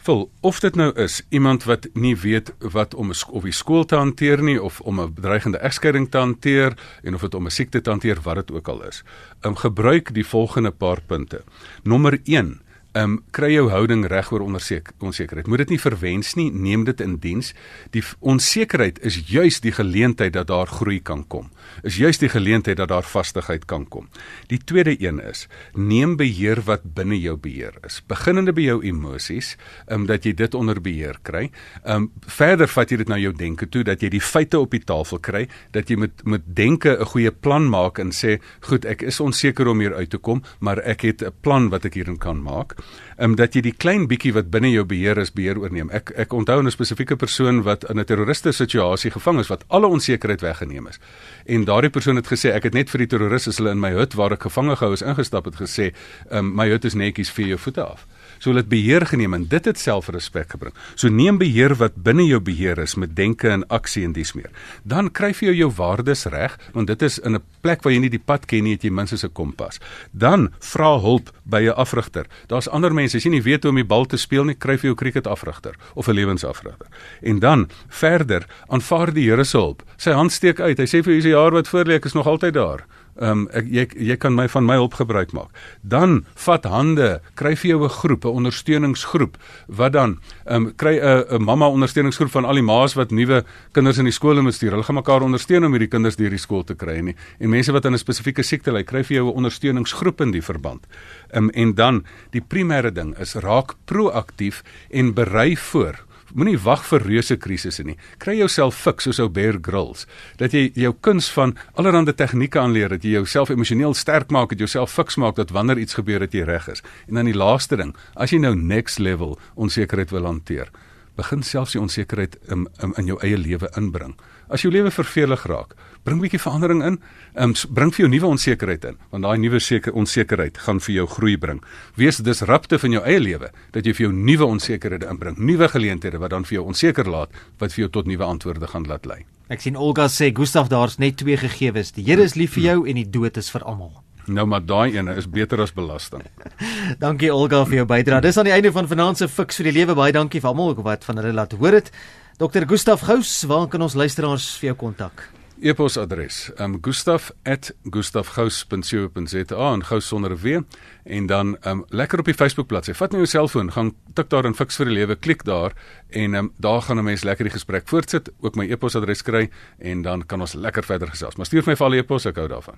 Vul 0.00 0.30
of 0.40 0.60
dit 0.64 0.76
nou 0.80 0.88
is 0.96 1.18
iemand 1.28 1.66
wat 1.68 1.88
nie 1.92 2.14
weet 2.16 2.54
wat 2.72 2.94
om 2.94 3.10
of 3.12 3.44
die 3.44 3.52
skool 3.52 3.84
te 3.84 3.98
hanteer 4.00 4.40
nie 4.42 4.56
of 4.56 4.80
om 4.80 5.00
'n 5.00 5.12
bedreigende 5.14 5.58
egskeiding 5.58 6.10
te 6.10 6.18
hanteer 6.18 6.72
en 7.02 7.14
of 7.14 7.20
dit 7.20 7.34
om 7.34 7.44
'n 7.46 7.50
siekte 7.50 7.80
te 7.80 7.90
hanteer 7.90 8.20
wat 8.22 8.34
dit 8.34 8.50
ook 8.56 8.68
al 8.68 8.82
is. 8.84 9.02
Um 9.42 9.56
gebruik 9.56 10.14
die 10.14 10.26
volgende 10.26 10.70
paar 10.70 11.00
punte. 11.06 11.44
Nommer 11.82 12.20
1 12.24 12.60
Ehm 12.92 13.04
um, 13.04 13.18
kry 13.30 13.52
jou 13.52 13.68
houding 13.70 14.02
reg 14.10 14.32
oor 14.34 14.42
onsekerheid. 14.42 15.46
Moet 15.46 15.60
dit 15.62 15.76
nie 15.76 15.78
verwens 15.78 16.32
nie, 16.34 16.48
neem 16.50 16.82
dit 16.88 17.00
in 17.00 17.12
diens. 17.22 17.52
Die 17.94 18.02
onsekerheid 18.18 18.98
is 19.06 19.20
juis 19.30 19.60
die 19.62 19.70
geleentheid 19.70 20.32
dat 20.34 20.48
daar 20.48 20.66
groei 20.66 20.98
kan 20.98 21.22
kom. 21.30 21.52
Is 21.86 22.00
juis 22.02 22.18
die 22.18 22.28
geleentheid 22.28 22.80
dat 22.80 22.88
daar 22.90 23.06
vastigheid 23.06 23.68
kan 23.70 23.84
kom. 23.86 24.08
Die 24.50 24.58
tweede 24.58 24.96
een 24.98 25.20
is: 25.22 25.46
neem 25.74 26.16
beheer 26.16 26.64
wat 26.66 26.82
binne 26.94 27.20
jou 27.20 27.36
beheer 27.36 27.78
is. 27.86 28.00
Beginnende 28.10 28.52
by 28.52 28.66
jou 28.66 28.80
emosies, 28.82 29.52
ehm 29.86 30.00
um, 30.00 30.08
dat 30.10 30.26
jy 30.26 30.34
dit 30.34 30.54
onder 30.58 30.82
beheer 30.82 31.22
kry. 31.22 31.46
Ehm 31.84 31.94
um, 31.94 32.10
verder 32.26 32.66
vat 32.74 32.90
jy 32.90 32.98
dit 33.04 33.08
na 33.08 33.20
jou 33.22 33.32
denke 33.32 33.68
toe 33.70 33.84
dat 33.86 34.02
jy 34.02 34.10
die 34.10 34.24
feite 34.32 34.58
op 34.58 34.74
die 34.74 34.82
tafel 34.82 35.22
kry, 35.22 35.44
dat 35.70 35.86
jy 35.86 35.96
met 35.96 36.26
met 36.26 36.42
denke 36.42 36.98
'n 36.98 37.06
goeie 37.06 37.30
plan 37.30 37.70
maak 37.70 37.98
en 37.98 38.10
sê, 38.10 38.40
"Goed, 38.60 38.84
ek 38.84 39.02
is 39.02 39.20
onseker 39.20 39.68
om 39.68 39.78
hier 39.78 39.94
uit 39.94 40.10
te 40.10 40.18
kom, 40.18 40.42
maar 40.58 40.78
ek 40.78 41.00
het 41.00 41.22
'n 41.22 41.32
plan 41.40 41.70
wat 41.70 41.84
ek 41.84 41.94
hierin 41.94 42.18
kan 42.18 42.42
maak." 42.42 42.79
Um, 43.18 43.36
dat 43.36 43.54
jy 43.54 43.60
die 43.60 43.74
klein 43.76 44.06
bietjie 44.08 44.32
wat 44.32 44.50
binne 44.50 44.70
jou 44.70 44.84
beheer 44.84 45.18
is 45.18 45.32
beheer 45.32 45.58
oorneem. 45.58 45.90
Ek 45.90 46.12
ek 46.16 46.32
onthou 46.32 46.62
'n 46.62 46.70
spesifieke 46.70 47.16
persoon 47.16 47.62
wat 47.62 47.84
in 47.90 47.98
'n 47.98 48.04
terroriste 48.04 48.52
situasie 48.52 49.10
gevang 49.10 49.40
is 49.40 49.48
wat 49.48 49.64
alle 49.68 49.86
onsekerheid 49.86 50.40
weggeneem 50.40 50.86
is. 50.86 50.98
En 51.46 51.64
daardie 51.64 51.90
persoon 51.90 52.16
het 52.16 52.26
gesê 52.26 52.52
ek 52.54 52.62
het 52.62 52.74
net 52.74 52.90
vir 52.90 52.98
die 52.98 53.06
terroriste 53.06 53.50
hulle 53.56 53.70
in 53.70 53.80
my 53.80 53.92
hut 53.92 54.14
waar 54.14 54.32
ek 54.32 54.42
gevange 54.42 54.76
gehou 54.76 54.92
is 54.92 55.02
ingestap 55.02 55.44
het 55.44 55.56
gesê, 55.56 55.92
um, 56.30 56.54
my 56.54 56.68
hut 56.68 56.84
is 56.84 56.94
netjies 56.94 57.30
vir 57.30 57.46
jou 57.46 57.58
voete 57.58 57.82
af 57.82 58.06
so 58.40 58.50
hulle 58.50 58.64
het 58.64 58.72
beheer 58.72 59.06
geneem 59.06 59.36
en 59.36 59.46
dit 59.50 59.68
het 59.68 59.78
selfrespek 59.78 60.56
gebring. 60.56 60.74
So 60.96 61.12
neem 61.12 61.38
beheer 61.38 61.76
wat 61.78 62.00
binne 62.00 62.26
jou 62.26 62.40
beheer 62.40 62.80
is 62.82 62.96
met 62.96 63.14
denke 63.16 63.52
en 63.52 63.66
aksie 63.68 64.04
en 64.08 64.14
dies 64.16 64.32
meer. 64.34 64.50
Dan 64.82 65.12
kry 65.14 65.32
jy 65.36 65.54
jou, 65.54 65.70
waardes 65.76 66.26
reg 66.32 66.56
want 66.74 66.88
dit 66.90 67.02
is 67.02 67.18
in 67.18 67.36
'n 67.36 67.42
plek 67.62 67.82
waar 67.84 67.92
jy 67.92 68.00
nie 68.00 68.10
die 68.10 68.18
pad 68.18 68.46
ken 68.46 68.64
nie, 68.64 68.72
het 68.72 68.82
jy 68.82 68.90
minstens 68.90 69.24
'n 69.24 69.32
kompas. 69.32 69.78
Dan 70.12 70.50
vra 70.58 70.98
hulp 70.98 71.30
by 71.44 71.62
'n 71.68 71.76
afrigter. 71.76 72.26
Daar's 72.48 72.68
ander 72.68 72.92
mense, 72.92 73.16
as 73.16 73.24
jy 73.24 73.30
nie 73.30 73.42
weet 73.42 73.62
hoe 73.62 73.70
om 73.70 73.76
die 73.76 73.84
bal 73.84 74.06
te 74.06 74.16
speel 74.16 74.44
nie, 74.44 74.54
kry 74.54 74.74
jy 74.74 74.88
jou 74.88 74.94
cricket 74.94 75.26
afrigter 75.26 75.74
of 75.94 76.08
'n 76.08 76.14
lewensafrigter. 76.14 76.86
En 77.22 77.38
dan 77.38 77.68
verder 77.88 78.46
aanvaar 78.68 79.12
die 79.12 79.30
Here 79.30 79.44
se 79.44 79.56
hulp. 79.56 79.82
Sy 79.96 80.10
hand 80.10 80.32
steek 80.32 80.60
uit. 80.60 80.78
Hy 80.78 80.84
sê 80.84 81.02
vir 81.02 81.12
jou, 81.12 81.14
"Hierdie 81.14 81.36
jaar 81.36 81.52
wat 81.52 81.68
voorlê, 81.68 81.94
ek 81.94 82.04
is 82.04 82.14
nog 82.14 82.26
altyd 82.26 82.54
daar." 82.54 82.86
Ehm 83.20 83.30
um, 83.30 83.48
ek 83.52 83.66
jy 83.68 83.84
jy 84.10 84.16
kan 84.16 84.32
my 84.34 84.46
van 84.48 84.64
my 84.64 84.78
hulp 84.80 84.94
gebruik 84.96 85.34
maak. 85.36 85.52
Dan 85.82 86.24
vat 86.46 86.64
hande, 86.64 87.20
kry 87.36 87.52
vir 87.56 87.70
jou 87.70 87.84
'n 87.84 87.88
groep, 87.88 88.24
'n 88.24 88.36
ondersteuningsgroep. 88.40 89.36
Wat 89.68 89.92
dan? 89.92 90.18
Ehm 90.46 90.66
um, 90.66 90.74
kry 90.74 90.96
'n 90.96 91.24
'n 91.28 91.44
mamma 91.44 91.68
ondersteuningsgroep 91.68 92.30
van 92.30 92.44
al 92.44 92.54
die 92.54 92.62
ma's 92.62 92.94
wat 92.94 93.10
nuwe 93.10 93.44
kinders 93.72 93.98
in 93.98 94.04
die 94.04 94.12
skole 94.12 94.40
moet 94.42 94.54
stuur. 94.54 94.70
Hulle 94.70 94.82
gaan 94.82 94.94
mekaar 94.94 95.22
ondersteun 95.22 95.64
om 95.64 95.72
hierdie 95.72 95.88
kinders 95.88 96.16
deur 96.16 96.30
die 96.30 96.38
skool 96.38 96.64
te 96.64 96.74
kry 96.74 97.00
nie. 97.00 97.16
En 97.38 97.50
mense 97.50 97.72
wat 97.72 97.84
aan 97.84 97.92
'n 97.92 97.98
spesifieke 97.98 98.42
siekte 98.42 98.72
ly, 98.72 98.82
kry 98.84 99.04
vir 99.04 99.16
jou 99.16 99.26
'n 99.28 99.36
ondersteuningsgroep 99.36 100.20
in 100.20 100.30
die 100.30 100.42
verband. 100.42 100.86
Ehm 101.30 101.44
um, 101.44 101.50
en 101.50 101.74
dan 101.74 102.04
die 102.30 102.42
primêre 102.42 102.92
ding 102.92 103.18
is 103.18 103.34
raak 103.34 103.74
proaktief 103.84 104.62
en 104.90 105.14
berei 105.14 105.56
voor 105.56 106.08
Moenie 106.34 106.58
wag 106.62 106.84
vir 106.86 107.02
reuse 107.02 107.36
krisisse 107.36 107.82
nie. 107.86 107.96
Kry 108.22 108.36
jouself 108.38 108.76
fik 108.78 109.02
soos 109.02 109.18
ou 109.22 109.28
Bear 109.28 109.58
Grylls. 109.62 110.06
Dat 110.38 110.54
jy 110.54 110.68
jou 110.78 110.92
kuns 111.02 111.30
van 111.34 111.56
allerlei 111.74 112.14
tegnieke 112.14 112.60
aanleer 112.60 112.94
dat 112.94 113.04
jy 113.04 113.16
jouself 113.18 113.50
emosioneel 113.50 113.94
sterk 113.94 114.30
maak, 114.30 114.52
dat 114.52 114.60
jy 114.60 114.68
jouself 114.68 114.94
fiks 114.94 115.18
maak 115.18 115.36
dat 115.40 115.50
wanneer 115.50 115.78
iets 115.82 115.98
gebeur 115.98 116.22
dat 116.22 116.34
jy 116.36 116.44
reg 116.46 116.68
is. 116.70 116.84
En 117.08 117.18
dan 117.18 117.30
die 117.30 117.36
laaste 117.36 117.76
ding, 117.76 117.94
as 118.14 118.30
jy 118.30 118.38
nou 118.38 118.54
next 118.54 119.02
level 119.02 119.38
onsekerheid 119.56 120.14
wil 120.14 120.28
hanteer, 120.28 120.70
begin 121.18 121.42
selfs 121.42 121.74
die 121.76 121.82
onsekerheid 121.82 122.38
in, 122.48 122.68
in 122.82 122.94
in 123.00 123.10
jou 123.10 123.18
eie 123.24 123.38
lewe 123.38 123.70
inbring. 123.76 124.14
As 124.48 124.62
jou 124.64 124.72
lewe 124.72 124.90
vervelig 124.94 125.44
raak, 125.50 125.74
bring 126.04 126.18
'n 126.18 126.22
bietjie 126.22 126.40
verandering 126.40 126.82
in. 126.82 127.00
Ehm 127.34 127.50
um, 127.50 127.54
bring 127.68 127.94
vir 127.94 128.06
jou 128.06 128.08
nuwe 128.08 128.26
onsekerheid 128.26 128.84
in, 128.84 128.96
want 129.10 129.22
daai 129.22 129.38
nuwe 129.38 129.60
seker 129.60 129.92
onsekerheid 129.92 130.58
gaan 130.58 130.80
vir 130.80 130.94
jou 130.94 131.06
groei 131.06 131.36
bring. 131.36 131.62
Wees 131.96 132.16
disruptief 132.16 132.84
in 132.84 132.92
jou 132.92 133.04
eie 133.04 133.20
lewe 133.20 133.50
dat 133.72 133.86
jy 133.86 133.92
vir 133.92 134.06
jou 134.06 134.12
nuwe 134.12 134.44
onsekerhede 134.44 135.06
inbring, 135.10 135.38
nuwe 135.38 135.68
geleenthede 135.68 136.18
wat 136.18 136.30
dan 136.30 136.44
vir 136.44 136.54
jou 136.54 136.66
onseker 136.66 137.08
laat, 137.08 137.30
wat 137.58 137.72
vir 137.72 137.82
jou 137.84 137.90
tot 137.90 138.06
nuwe 138.06 138.24
antwoorde 138.24 138.66
gaan 138.66 138.86
laat 138.86 139.06
lei. 139.06 139.24
Ek 139.48 139.60
sien 139.60 139.76
Olga 139.76 140.06
sê 140.08 140.30
Gustaf 140.32 140.68
daar's 140.68 140.98
net 140.98 141.16
twee 141.16 141.36
gegewes. 141.36 141.92
Die 141.92 142.04
Here 142.04 142.22
is 142.22 142.36
lief 142.36 142.52
vir 142.54 142.62
jou 142.62 142.86
en 142.86 142.94
die 142.94 143.10
dood 143.10 143.36
is 143.36 143.50
vir 143.50 143.62
almal. 143.62 144.02
Nou 144.30 144.46
maar 144.46 144.62
daai 144.62 144.94
ene 144.94 145.16
is 145.18 145.26
beter 145.26 145.60
as 145.60 145.72
belasting. 145.74 146.22
dankie 147.04 147.32
Olga 147.34 147.64
vir 147.66 147.80
jou 147.80 147.86
bydrae. 147.86 148.22
Dis 148.22 148.38
aan 148.38 148.46
die 148.46 148.54
einde 148.54 148.70
van 148.72 148.86
vanaand 148.86 149.18
se 149.18 149.28
Fix 149.28 149.58
vir 149.58 149.70
die 149.72 149.80
Lewe. 149.80 149.96
Baie 149.98 150.12
dankie 150.12 150.40
vir 150.40 150.52
almal 150.52 150.74
wat 150.74 151.04
van 151.04 151.18
hulle 151.18 151.32
laat 151.34 151.52
hoor 151.58 151.80
het. 151.80 151.90
Dr. 152.38 152.64
Gustaf 152.64 153.02
Gous, 153.04 153.42
waar 153.44 153.66
kan 153.68 153.82
ons 153.82 153.98
luisteraars 153.98 154.46
vir 154.62 154.70
jou 154.70 154.76
kontak? 154.86 155.26
E-posadres: 155.60 156.50
um, 156.58 156.78
gustaf@gustafgous.co.za 156.80 159.72
en 159.72 159.84
gous 159.84 160.06
sonder 160.06 160.30
'n 160.30 160.38
w 160.42 160.60
en 161.04 161.26
dan 161.26 161.56
um, 161.66 161.84
lekker 161.88 162.18
op 162.18 162.24
die 162.24 162.34
Facebook 162.34 162.66
bladsy. 162.66 162.92
Vat 162.92 163.10
nou 163.10 163.22
jou 163.22 163.26
selfoon, 163.26 163.72
gaan 163.72 163.92
tik 164.14 164.30
daar 164.30 164.46
in 164.46 164.54
Fix 164.54 164.76
vir 164.76 164.90
die 164.90 164.94
Lewe, 164.94 165.16
klik 165.16 165.44
daar 165.44 165.72
en 166.10 166.34
um, 166.34 166.52
daar 166.58 166.82
gaan 166.82 166.98
'n 166.98 167.04
mens 167.04 167.22
lekker 167.22 167.44
die 167.44 167.52
gesprek 167.52 167.88
voortsit, 167.88 168.30
ook 168.40 168.56
my 168.56 168.66
e-posadres 168.70 169.22
kry 169.22 169.48
en 169.78 170.02
dan 170.02 170.26
kan 170.26 170.40
ons 170.40 170.54
lekker 170.54 170.84
verder 170.84 171.08
gesels. 171.08 171.36
Maar 171.36 171.46
stuur 171.46 171.62
my 171.66 171.76
vir 171.76 171.86
al 171.86 171.90
die 171.90 172.00
e-pos, 172.00 172.26
ek 172.26 172.36
hou 172.36 172.48
daarvan. 172.48 172.74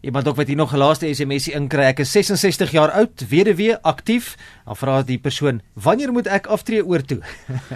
Iemand 0.00 0.28
ook 0.28 0.36
wat 0.36 0.46
hier 0.46 0.56
nog 0.56 0.72
'n 0.72 0.78
laaste 0.78 1.14
SMS 1.14 1.48
inkry. 1.48 1.82
Ek 1.82 1.98
is 1.98 2.12
66 2.12 2.70
jaar 2.70 2.90
oud, 2.90 3.28
weduwee, 3.28 3.76
aktief. 3.82 4.36
Dan 4.64 4.76
vra 4.76 5.02
die 5.02 5.18
persoon, 5.18 5.60
"Wanneer 5.74 6.12
moet 6.12 6.26
ek 6.26 6.46
aftree 6.46 6.86
oor 6.86 7.02
toe?" 7.02 7.20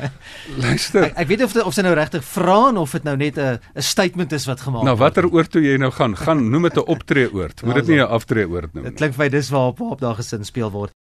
Luister. 0.62 1.02
ek, 1.02 1.16
ek 1.16 1.26
weet 1.28 1.42
of 1.42 1.52
dit, 1.52 1.62
of 1.62 1.74
sy 1.74 1.82
nou 1.82 1.94
regtig 1.94 2.24
vra 2.24 2.72
of 2.72 2.90
dit 2.90 3.04
nou 3.04 3.16
net 3.16 3.36
'n 3.36 3.58
'n 3.74 3.82
statement 3.82 4.32
is 4.32 4.46
wat 4.46 4.60
gemaak 4.60 4.82
word. 4.82 4.84
Nou 4.84 4.96
watter 4.96 5.28
oor 5.32 5.46
toe 5.46 5.62
jy 5.62 5.76
nou 5.76 5.90
gaan? 5.90 6.16
Gaan 6.16 6.50
noem 6.50 6.62
dit 6.62 6.76
'n 6.76 6.86
optree 6.86 7.32
oord. 7.32 7.62
Moet 7.62 7.74
dit 7.74 7.86
nie 7.86 8.00
'n 8.00 8.08
aftree 8.08 8.48
oord 8.48 8.74
noem 8.74 8.84
nie. 8.84 8.90
Dit 8.90 8.98
klink 8.98 9.14
vir 9.14 9.24
my 9.24 9.28
dis 9.28 9.50
waar 9.50 9.72
op 9.78 10.00
daar 10.00 10.14
gesin 10.14 10.44
speel 10.44 10.70
word. 10.70 10.92